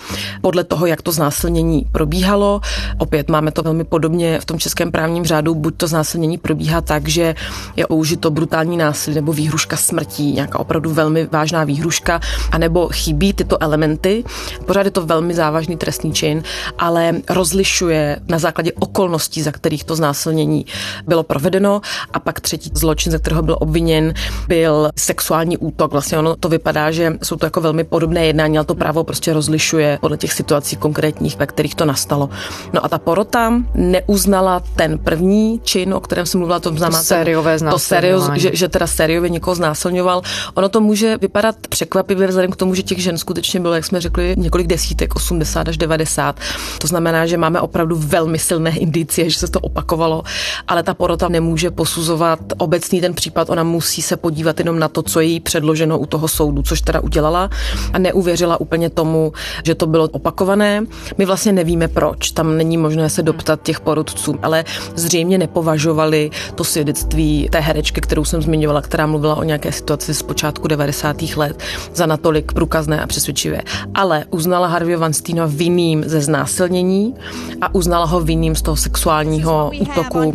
podle 0.41 0.63
toho, 0.63 0.85
jak 0.85 1.01
to 1.01 1.11
znásilnění 1.11 1.85
probíhalo. 1.91 2.61
Opět 2.97 3.29
máme 3.29 3.51
to 3.51 3.63
velmi 3.63 3.83
podobně 3.83 4.39
v 4.39 4.45
tom 4.45 4.59
českém 4.59 4.91
právním 4.91 5.22
řádu. 5.25 5.55
Buď 5.55 5.75
to 5.77 5.87
znásilnění 5.87 6.37
probíhá 6.37 6.81
tak, 6.81 7.07
že 7.07 7.35
je 7.75 7.87
použito 7.87 8.31
brutální 8.31 8.77
násilí 8.77 9.15
nebo 9.15 9.33
výhruška 9.33 9.77
smrtí, 9.77 10.31
nějaká 10.31 10.59
opravdu 10.59 10.93
velmi 10.93 11.27
vážná 11.31 11.63
výhruška, 11.63 12.19
anebo 12.51 12.89
chybí 12.93 13.33
tyto 13.33 13.63
elementy. 13.63 14.23
Pořád 14.65 14.85
je 14.85 14.91
to 14.91 15.05
velmi 15.05 15.33
závažný 15.33 15.77
trestný 15.77 16.13
čin, 16.13 16.43
ale 16.77 17.13
rozlišuje 17.29 18.19
na 18.27 18.39
základě 18.39 18.71
okolností, 18.73 19.41
za 19.41 19.51
kterých 19.51 19.83
to 19.83 19.95
znásilnění 19.95 20.65
bylo 21.07 21.23
provedeno. 21.23 21.81
A 22.13 22.19
pak 22.19 22.39
třetí 22.39 22.71
zločin, 22.73 23.11
ze 23.11 23.19
kterého 23.19 23.41
byl 23.41 23.57
obviněn, 23.59 24.13
byl 24.47 24.89
sexuální 24.97 25.57
útok. 25.57 25.91
Vlastně 25.91 26.17
ono 26.19 26.35
to 26.35 26.49
vypadá, 26.49 26.91
že 26.91 27.13
jsou 27.23 27.35
to 27.35 27.45
jako 27.45 27.61
velmi 27.61 27.83
podobné 27.83 28.25
jednání, 28.25 28.57
ale 28.57 28.65
to 28.65 28.75
právo 28.75 29.03
prostě 29.03 29.33
rozlišuje 29.33 29.97
podle 30.01 30.17
těch 30.17 30.33
situací 30.33 30.75
konkrétních, 30.75 31.37
ve 31.37 31.47
kterých 31.47 31.75
to 31.75 31.85
nastalo. 31.85 32.29
No 32.73 32.85
a 32.85 32.89
ta 32.89 32.97
porota 32.97 33.53
neuznala 33.75 34.59
ten 34.75 34.97
první 35.13 35.61
čin, 35.63 35.93
o 35.93 35.99
kterém 35.99 36.25
jsem 36.25 36.39
mluvila, 36.39 36.59
to 36.59 36.69
znamená 36.69 36.99
to 36.99 37.05
sériové 37.05 37.59
to 37.59 37.79
serio, 37.79 38.29
že, 38.35 38.49
že 38.53 38.69
teda 38.69 38.87
sériově 38.87 39.29
někoho 39.29 39.55
znásilňoval. 39.55 40.21
Ono 40.53 40.69
to 40.69 40.81
může 40.81 41.17
vypadat 41.17 41.55
překvapivě 41.69 42.27
vzhledem 42.27 42.51
k 42.51 42.55
tomu, 42.55 42.75
že 42.75 42.83
těch 42.83 43.01
žen 43.01 43.17
skutečně 43.17 43.59
bylo, 43.59 43.73
jak 43.73 43.85
jsme 43.85 44.01
řekli, 44.01 44.35
několik 44.37 44.67
desítek, 44.67 45.15
80 45.15 45.67
až 45.67 45.77
90. 45.77 46.39
To 46.81 46.87
znamená, 46.87 47.25
že 47.25 47.37
máme 47.37 47.61
opravdu 47.61 47.95
velmi 47.95 48.39
silné 48.39 48.69
indicie, 48.69 49.29
že 49.29 49.39
se 49.39 49.47
to 49.47 49.59
opakovalo, 49.59 50.23
ale 50.67 50.83
ta 50.83 50.93
porota 50.93 51.29
nemůže 51.29 51.71
posuzovat 51.71 52.39
obecný 52.57 53.01
ten 53.01 53.13
případ, 53.13 53.49
ona 53.49 53.63
musí 53.63 54.01
se 54.01 54.17
podívat 54.17 54.59
jenom 54.59 54.79
na 54.79 54.87
to, 54.87 55.01
co 55.01 55.19
je 55.19 55.27
jí 55.27 55.39
předloženo 55.39 55.99
u 55.99 56.05
toho 56.05 56.27
soudu, 56.27 56.61
což 56.61 56.81
teda 56.81 56.99
udělala 56.99 57.49
a 57.93 57.97
neuvěřila 57.97 58.59
úplně 58.61 58.89
tomu, 58.89 59.33
že 59.63 59.75
to 59.75 59.87
bylo 59.87 60.09
opakované. 60.11 60.85
My 61.17 61.25
vlastně 61.25 61.51
nevíme 61.51 61.87
proč, 61.87 62.31
tam 62.31 62.57
není 62.57 62.77
možné 62.77 63.09
se 63.09 63.23
doptat 63.23 63.59
těch 63.63 63.79
porotců, 63.79 64.35
ale 64.43 64.65
zřejmě 65.03 65.37
nepovažovali 65.37 66.29
to 66.55 66.63
svědectví 66.63 67.49
té 67.51 67.59
herečky, 67.59 68.01
kterou 68.01 68.25
jsem 68.25 68.41
zmiňovala, 68.41 68.81
která 68.81 69.07
mluvila 69.07 69.35
o 69.35 69.43
nějaké 69.43 69.71
situaci 69.71 70.13
z 70.13 70.21
počátku 70.21 70.67
90. 70.67 71.21
let, 71.35 71.63
za 71.93 72.05
natolik 72.05 72.53
průkazné 72.53 73.01
a 73.01 73.07
přesvědčivé. 73.07 73.61
Ale 73.95 74.25
uznala 74.29 74.67
Harvey 74.67 74.95
Weinsteina 74.95 75.45
vinným 75.45 76.03
ze 76.07 76.21
znásilnění 76.21 77.15
a 77.61 77.75
uznala 77.75 78.05
ho 78.05 78.21
vinným 78.21 78.55
z 78.55 78.61
toho 78.61 78.77
sexuálního 78.77 79.71
útoku. 79.81 80.33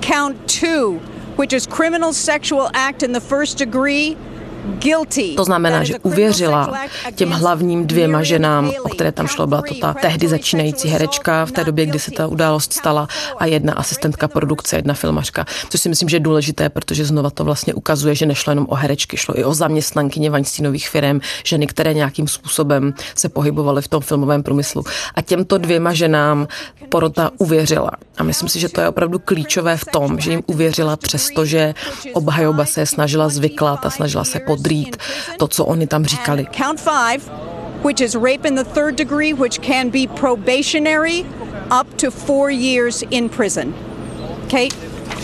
Count 0.00 0.36
two, 0.60 1.00
which 1.38 1.52
is 1.52 1.66
criminal 1.66 2.12
sexual 2.12 2.68
act 2.74 3.02
in 3.02 3.12
the 3.12 3.20
first 3.20 3.58
degree, 3.58 4.16
To 5.36 5.44
znamená, 5.44 5.84
že 5.84 5.98
uvěřila 5.98 6.72
těm 7.14 7.30
hlavním 7.30 7.86
dvěma 7.86 8.22
ženám, 8.22 8.72
o 8.82 8.88
které 8.88 9.12
tam 9.12 9.26
šlo, 9.26 9.46
byla 9.46 9.62
to 9.62 9.74
ta 9.74 9.94
tehdy 9.94 10.28
začínající 10.28 10.88
herečka 10.88 11.46
v 11.46 11.52
té 11.52 11.64
době, 11.64 11.86
kdy 11.86 11.98
se 11.98 12.10
ta 12.10 12.26
událost 12.26 12.72
stala 12.72 13.08
a 13.38 13.46
jedna 13.46 13.72
asistentka 13.72 14.28
produkce, 14.28 14.76
jedna 14.76 14.94
filmařka. 14.94 15.44
Což 15.70 15.80
si 15.80 15.88
myslím, 15.88 16.08
že 16.08 16.16
je 16.16 16.20
důležité, 16.20 16.68
protože 16.68 17.04
znova 17.04 17.30
to 17.30 17.44
vlastně 17.44 17.74
ukazuje, 17.74 18.14
že 18.14 18.26
nešlo 18.26 18.50
jenom 18.50 18.66
o 18.68 18.74
herečky, 18.74 19.16
šlo 19.16 19.38
i 19.38 19.44
o 19.44 19.54
zaměstnankyně 19.54 20.30
Weinsteinových 20.30 20.88
firm, 20.88 21.20
ženy, 21.44 21.66
které 21.66 21.94
nějakým 21.94 22.28
způsobem 22.28 22.94
se 23.14 23.28
pohybovaly 23.28 23.82
v 23.82 23.88
tom 23.88 24.00
filmovém 24.02 24.42
průmyslu. 24.42 24.84
A 25.14 25.22
těmto 25.22 25.58
dvěma 25.58 25.92
ženám 25.92 26.48
porota 26.88 27.30
uvěřila. 27.38 27.90
A 28.22 28.24
myslím 28.24 28.48
si, 28.48 28.60
že 28.60 28.68
to 28.68 28.80
je 28.80 28.88
opravdu 28.88 29.18
klíčové 29.18 29.76
v 29.76 29.84
tom, 29.84 30.20
že 30.20 30.30
jim 30.30 30.42
uvěřila, 30.46 30.96
přestože 30.96 31.74
obhajoba 32.12 32.64
se 32.64 32.86
snažila 32.86 33.28
zvyklat 33.28 33.86
a 33.86 33.90
snažila 33.90 34.24
se 34.24 34.40
podrít 34.40 34.96
to, 35.38 35.48
co 35.48 35.64
oni 35.64 35.86
tam 35.86 36.04
říkali. 36.04 36.46
Which 37.84 38.00
is 38.00 38.14
rape 38.14 38.48
in 38.48 38.54
the 38.54 38.64
third 38.64 38.94
degree, 38.94 39.34
which 39.34 39.58
can 39.58 39.90
be 39.90 40.06
probationary 40.06 41.26
up 41.80 41.94
to 41.98 42.10
four 42.10 42.50
years 42.50 43.02
in 43.10 43.28
prison. 43.28 43.74
Okay? 44.46 44.68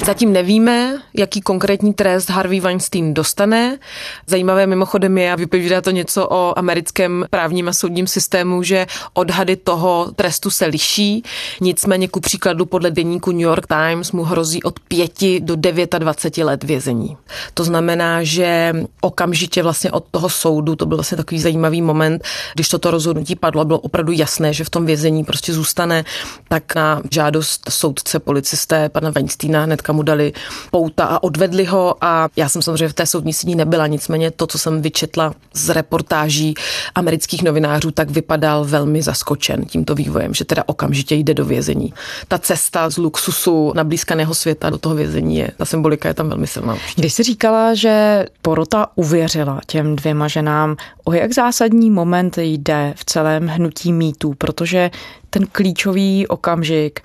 Zatím 0.07 0.33
nevíme, 0.33 0.99
jaký 1.15 1.41
konkrétní 1.41 1.95
trest 1.95 2.31
Harvey 2.31 2.61
Weinstein 2.61 3.15
dostane. 3.15 3.79
Zajímavé 4.27 4.67
mimochodem 4.67 5.19
je, 5.19 5.33
a 5.33 5.37
vypovídá 5.37 5.81
to 5.81 5.91
něco 5.91 6.29
o 6.29 6.59
americkém 6.59 7.27
právním 7.31 7.69
a 7.69 7.73
soudním 7.73 8.07
systému, 8.07 8.63
že 8.63 8.87
odhady 9.13 9.57
toho 9.57 10.13
trestu 10.17 10.51
se 10.51 10.67
liší. 10.67 11.23
Nicméně 11.61 12.09
ku 12.09 12.21
příkladu 12.21 12.67
podle 12.67 12.91
deníku 12.91 13.33
New 13.33 13.41
York 13.41 13.67
Times 13.67 14.13
mu 14.13 14.23
hrozí 14.23 14.63
od 14.63 14.81
5 14.81 15.13
do 15.41 15.57
29 15.57 16.45
let 16.45 16.65
vězení. 16.65 17.17
To 17.55 17.65
znamená, 17.65 18.23
že 18.23 18.73
okamžitě 19.01 19.63
vlastně 19.63 19.91
od 19.91 20.05
toho 20.11 20.29
soudu, 20.29 20.77
to 20.77 20.87
byl 20.87 20.97
vlastně 20.97 21.17
takový 21.17 21.41
zajímavý 21.41 21.83
moment, 21.83 22.25
když 22.55 22.69
toto 22.69 22.91
rozhodnutí 22.91 23.37
padlo, 23.37 23.65
bylo 23.65 23.79
opravdu 23.79 24.13
jasné, 24.13 24.53
že 24.53 24.65
v 24.65 24.71
tom 24.71 24.87
vězení 24.87 25.25
prostě 25.25 25.53
zůstane, 25.53 26.05
tak 26.49 26.75
na 26.75 27.03
žádost 27.11 27.63
soudce, 27.69 28.19
policisté, 28.19 28.89
pana 28.89 29.11
Weinsteina 29.11 29.67
hnedka 29.89 29.93
mu 29.93 30.03
dali 30.03 30.33
pouta 30.71 31.05
a 31.05 31.23
odvedli 31.23 31.65
ho 31.65 31.97
a 32.01 32.29
já 32.37 32.49
jsem 32.49 32.63
samozřejmě 32.63 32.89
v 32.89 32.93
té 32.93 33.07
soudní 33.07 33.33
síni 33.33 33.55
nebyla, 33.55 33.87
nicméně 33.87 34.31
to, 34.31 34.47
co 34.47 34.59
jsem 34.59 34.83
vyčetla 34.83 35.35
z 35.55 35.69
reportáží 35.69 36.55
amerických 36.95 37.43
novinářů, 37.43 37.91
tak 37.91 38.11
vypadal 38.11 38.65
velmi 38.65 39.03
zaskočen 39.03 39.65
tímto 39.65 39.95
vývojem, 39.95 40.35
že 40.35 40.45
teda 40.45 40.63
okamžitě 40.67 41.15
jde 41.15 41.35
do 41.35 41.45
vězení. 41.45 41.95
Ta 42.29 42.39
cesta 42.39 42.91
z 42.91 42.99
luxusu 42.99 43.73
na 43.75 43.85
blízkaného 43.85 44.35
světa 44.35 44.71
do 44.71 44.79
toho 44.79 44.95
vězení 44.95 45.37
je, 45.37 45.51
ta 45.57 45.65
symbolika 45.65 46.09
je 46.09 46.15
tam 46.15 46.29
velmi 46.29 46.47
silná. 46.47 46.77
Když 46.97 47.13
jsi 47.13 47.23
říkala, 47.23 47.75
že 47.75 48.25
porota 48.43 48.87
uvěřila 48.95 49.61
těm 49.67 49.97
dvěma 49.97 50.29
ženám, 50.29 50.77
o 51.05 51.13
jak 51.13 51.33
zásadní 51.33 51.91
moment 51.91 52.39
jde 52.39 52.95
v 52.97 53.05
celém 53.05 53.47
hnutí 53.49 53.93
mýtů, 53.93 54.35
protože 54.39 54.91
ten 55.31 55.47
klíčový 55.53 56.27
okamžik 56.27 57.01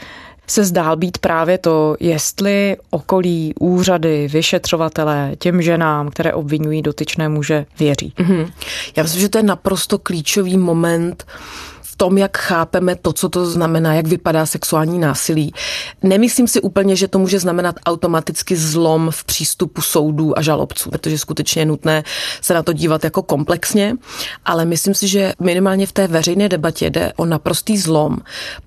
se 0.47 0.65
zdál 0.65 0.95
být 0.95 1.17
právě 1.17 1.57
to, 1.57 1.95
jestli 1.99 2.77
okolí, 2.89 3.53
úřady, 3.59 4.27
vyšetřovatelé 4.27 5.31
těm 5.39 5.61
ženám, 5.61 6.09
které 6.09 6.33
obvinují 6.33 6.81
dotyčné 6.81 7.29
muže, 7.29 7.65
věří. 7.79 8.13
Mm-hmm. 8.17 8.51
Já 8.95 9.03
myslím, 9.03 9.21
že 9.21 9.29
to 9.29 9.37
je 9.37 9.43
naprosto 9.43 9.97
klíčový 9.97 10.57
moment 10.57 11.25
v 11.93 11.95
tom, 11.95 12.17
jak 12.17 12.37
chápeme 12.37 12.95
to, 12.95 13.13
co 13.13 13.29
to 13.29 13.45
znamená, 13.45 13.93
jak 13.93 14.07
vypadá 14.07 14.45
sexuální 14.45 14.99
násilí. 14.99 15.53
Nemyslím 16.03 16.47
si 16.47 16.61
úplně, 16.61 16.95
že 16.95 17.07
to 17.07 17.19
může 17.19 17.39
znamenat 17.39 17.75
automaticky 17.85 18.55
zlom 18.55 19.11
v 19.11 19.23
přístupu 19.23 19.81
soudů 19.81 20.37
a 20.37 20.41
žalobců, 20.41 20.89
protože 20.89 21.17
skutečně 21.17 21.61
je 21.61 21.65
nutné 21.65 22.03
se 22.41 22.53
na 22.53 22.63
to 22.63 22.73
dívat 22.73 23.03
jako 23.03 23.21
komplexně, 23.21 23.95
ale 24.45 24.65
myslím 24.65 24.93
si, 24.93 25.07
že 25.07 25.33
minimálně 25.39 25.87
v 25.87 25.91
té 25.91 26.07
veřejné 26.07 26.49
debatě 26.49 26.89
jde 26.89 27.13
o 27.15 27.25
naprostý 27.25 27.77
zlom, 27.77 28.17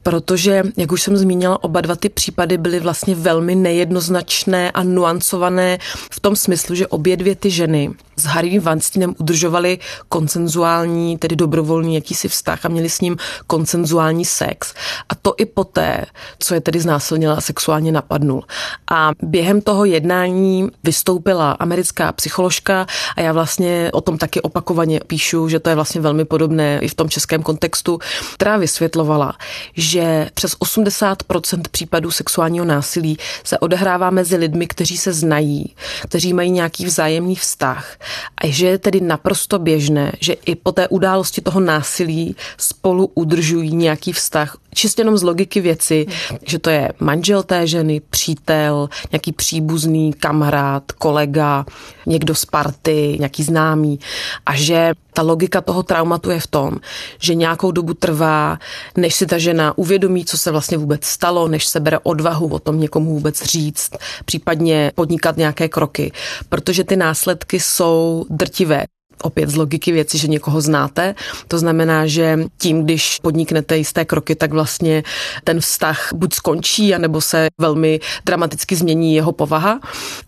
protože, 0.02 0.62
jak 0.76 0.92
už 0.92 1.02
jsem 1.02 1.16
zmínila, 1.16 1.64
oba 1.64 1.80
dva 1.80 1.96
ty 1.96 2.08
případy 2.08 2.58
byly 2.58 2.80
vlastně 2.80 3.14
velmi 3.14 3.54
nejednoznačné 3.54 4.70
a 4.70 4.82
nuancované 4.82 5.78
v 6.10 6.20
tom 6.20 6.36
smyslu, 6.36 6.74
že 6.74 6.86
obě 6.86 7.16
dvě 7.16 7.34
ty 7.36 7.50
ženy 7.50 7.90
s 8.16 8.24
Harry 8.24 8.58
Weinsteinem 8.58 9.14
udržovali 9.18 9.78
konsenzuální, 10.08 11.18
tedy 11.18 11.36
dobrovolný 11.36 11.94
jakýsi 11.94 12.28
vztah 12.28 12.64
a 12.64 12.68
měli 12.68 12.88
s 12.88 13.00
ním 13.00 13.15
konsenzuální 13.46 14.24
sex. 14.24 14.74
A 15.08 15.14
to 15.14 15.34
i 15.36 15.46
poté, 15.46 16.04
co 16.38 16.54
je 16.54 16.60
tedy 16.60 16.80
znásilnila 16.80 17.34
a 17.34 17.40
sexuálně 17.40 17.92
napadnul. 17.92 18.44
A 18.90 19.10
během 19.22 19.60
toho 19.60 19.84
jednání 19.84 20.68
vystoupila 20.84 21.52
americká 21.52 22.12
psycholožka 22.12 22.86
a 23.16 23.20
já 23.20 23.32
vlastně 23.32 23.90
o 23.92 24.00
tom 24.00 24.18
taky 24.18 24.42
opakovaně 24.42 25.00
píšu, 25.06 25.48
že 25.48 25.60
to 25.60 25.68
je 25.68 25.74
vlastně 25.74 26.00
velmi 26.00 26.24
podobné 26.24 26.78
i 26.82 26.88
v 26.88 26.94
tom 26.94 27.08
českém 27.08 27.42
kontextu, 27.42 27.98
která 28.34 28.56
vysvětlovala, 28.56 29.32
že 29.74 30.30
přes 30.34 30.56
80% 30.56 31.62
případů 31.70 32.10
sexuálního 32.10 32.64
násilí 32.64 33.16
se 33.44 33.58
odehrává 33.58 34.10
mezi 34.10 34.36
lidmi, 34.36 34.66
kteří 34.66 34.96
se 34.96 35.12
znají, 35.12 35.74
kteří 36.02 36.32
mají 36.32 36.50
nějaký 36.50 36.84
vzájemný 36.84 37.36
vztah 37.36 37.96
a 38.42 38.46
že 38.46 38.66
je 38.66 38.78
tedy 38.78 39.00
naprosto 39.00 39.58
běžné, 39.58 40.12
že 40.20 40.32
i 40.32 40.54
po 40.54 40.72
té 40.72 40.88
události 40.88 41.40
toho 41.40 41.60
násilí 41.60 42.36
spolu 42.56 43.05
udržují 43.14 43.76
nějaký 43.76 44.12
vztah, 44.12 44.56
čistě 44.74 45.00
jenom 45.00 45.18
z 45.18 45.22
logiky 45.22 45.60
věci, 45.60 46.06
že 46.46 46.58
to 46.58 46.70
je 46.70 46.92
manžel 47.00 47.42
té 47.42 47.66
ženy, 47.66 48.00
přítel, 48.10 48.88
nějaký 49.12 49.32
příbuzný 49.32 50.12
kamarád, 50.12 50.92
kolega, 50.92 51.64
někdo 52.06 52.34
z 52.34 52.44
party, 52.44 53.16
nějaký 53.18 53.42
známý. 53.42 54.00
A 54.46 54.56
že 54.56 54.92
ta 55.12 55.22
logika 55.22 55.60
toho 55.60 55.82
traumatu 55.82 56.30
je 56.30 56.40
v 56.40 56.46
tom, 56.46 56.72
že 57.18 57.34
nějakou 57.34 57.70
dobu 57.70 57.94
trvá, 57.94 58.58
než 58.96 59.14
si 59.14 59.26
ta 59.26 59.38
žena 59.38 59.78
uvědomí, 59.78 60.24
co 60.24 60.38
se 60.38 60.50
vlastně 60.50 60.78
vůbec 60.78 61.04
stalo, 61.04 61.48
než 61.48 61.66
se 61.66 61.80
bere 61.80 61.98
odvahu 62.02 62.48
o 62.48 62.58
tom 62.58 62.80
někomu 62.80 63.14
vůbec 63.14 63.42
říct, 63.42 63.90
případně 64.24 64.92
podnikat 64.94 65.36
nějaké 65.36 65.68
kroky, 65.68 66.12
protože 66.48 66.84
ty 66.84 66.96
následky 66.96 67.60
jsou 67.60 68.26
drtivé 68.30 68.84
opět 69.22 69.50
z 69.50 69.56
logiky 69.56 69.92
věci, 69.92 70.18
že 70.18 70.28
někoho 70.28 70.60
znáte. 70.60 71.14
To 71.48 71.58
znamená, 71.58 72.06
že 72.06 72.38
tím, 72.58 72.84
když 72.84 73.18
podniknete 73.22 73.76
jisté 73.76 74.04
kroky, 74.04 74.34
tak 74.34 74.52
vlastně 74.52 75.02
ten 75.44 75.60
vztah 75.60 76.08
buď 76.14 76.34
skončí, 76.34 76.94
anebo 76.94 77.20
se 77.20 77.48
velmi 77.60 78.00
dramaticky 78.26 78.76
změní 78.76 79.14
jeho 79.14 79.32
povaha. 79.32 79.80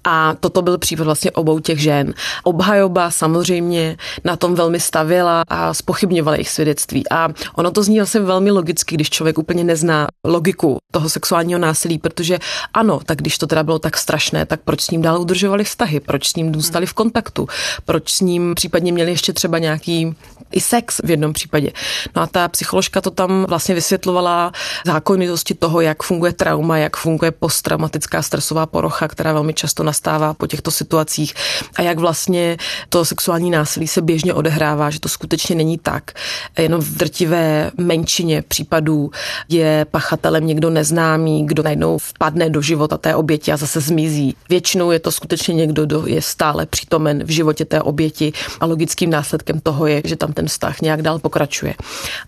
A 0.04 0.34
toto 0.40 0.62
byl 0.62 0.78
případ 0.78 1.04
vlastně 1.04 1.30
obou 1.30 1.58
těch 1.58 1.78
žen. 1.78 2.14
Obhajoba 2.44 3.10
samozřejmě 3.10 3.96
na 4.24 4.36
tom 4.36 4.54
velmi 4.54 4.80
stavěla 4.80 5.42
a 5.48 5.74
spochybňovala 5.74 6.36
jejich 6.36 6.50
svědectví. 6.50 7.10
A 7.10 7.28
ono 7.54 7.70
to 7.70 7.82
zní 7.82 8.00
asi 8.00 8.20
velmi 8.20 8.50
logicky, 8.50 8.94
když 8.94 9.10
člověk 9.10 9.38
úplně 9.38 9.64
nezná 9.64 10.06
logiku 10.24 10.76
toho 10.92 11.08
sexuálního 11.08 11.60
násilí, 11.60 11.98
protože 11.98 12.38
ano, 12.74 13.00
tak 13.04 13.18
když 13.18 13.38
to 13.38 13.46
teda 13.46 13.62
bylo 13.62 13.78
tak 13.78 13.96
strašné, 13.96 14.46
tak 14.46 14.60
proč 14.64 14.80
s 14.80 14.90
ním 14.90 15.02
dál 15.02 15.20
udržovali 15.20 15.64
vztahy, 15.64 16.00
proč 16.00 16.28
s 16.28 16.36
ním 16.36 16.54
zůstali 16.54 16.86
v 16.86 16.92
kontaktu, 16.92 17.48
proč 17.84 18.10
s 18.10 18.20
ním 18.20 18.54
případně 18.54 18.77
případně 18.78 18.92
měli 18.92 19.10
ještě 19.10 19.32
třeba 19.32 19.58
nějaký 19.58 20.14
i 20.52 20.60
sex 20.60 21.00
v 21.04 21.10
jednom 21.10 21.32
případě. 21.32 21.72
No 22.16 22.22
a 22.22 22.26
ta 22.26 22.48
psycholožka 22.48 23.00
to 23.00 23.10
tam 23.10 23.44
vlastně 23.48 23.74
vysvětlovala 23.74 24.52
zákonitosti 24.86 25.54
toho, 25.54 25.80
jak 25.80 26.02
funguje 26.02 26.32
trauma, 26.32 26.78
jak 26.78 26.96
funguje 26.96 27.30
posttraumatická 27.30 28.22
stresová 28.22 28.66
porocha, 28.66 29.08
která 29.08 29.32
velmi 29.32 29.54
často 29.54 29.82
nastává 29.82 30.34
po 30.34 30.46
těchto 30.46 30.70
situacích 30.70 31.34
a 31.76 31.82
jak 31.82 31.98
vlastně 31.98 32.56
to 32.88 33.04
sexuální 33.04 33.50
násilí 33.50 33.88
se 33.88 34.02
běžně 34.02 34.34
odehrává, 34.34 34.90
že 34.90 35.00
to 35.00 35.08
skutečně 35.08 35.56
není 35.56 35.78
tak. 35.78 36.12
Jenom 36.58 36.80
v 36.80 36.96
drtivé 36.96 37.70
menšině 37.76 38.42
případů 38.42 39.10
je 39.48 39.86
pachatelem 39.90 40.46
někdo 40.46 40.70
neznámý, 40.70 41.46
kdo 41.46 41.62
najednou 41.62 41.98
vpadne 41.98 42.50
do 42.50 42.62
života 42.62 42.98
té 42.98 43.14
oběti 43.14 43.52
a 43.52 43.56
zase 43.56 43.80
zmizí. 43.80 44.34
Většinou 44.48 44.90
je 44.90 44.98
to 44.98 45.12
skutečně 45.12 45.54
někdo, 45.54 45.86
kdo 45.86 46.06
je 46.06 46.22
stále 46.22 46.66
přítomen 46.66 47.24
v 47.24 47.30
životě 47.30 47.64
té 47.64 47.82
oběti 47.82 48.32
a 48.60 48.66
logickým 48.68 49.10
následkem 49.10 49.60
toho 49.60 49.86
je, 49.86 50.02
že 50.04 50.16
tam 50.16 50.32
ten 50.32 50.46
vztah 50.46 50.80
nějak 50.80 51.02
dál 51.02 51.18
pokračuje. 51.18 51.74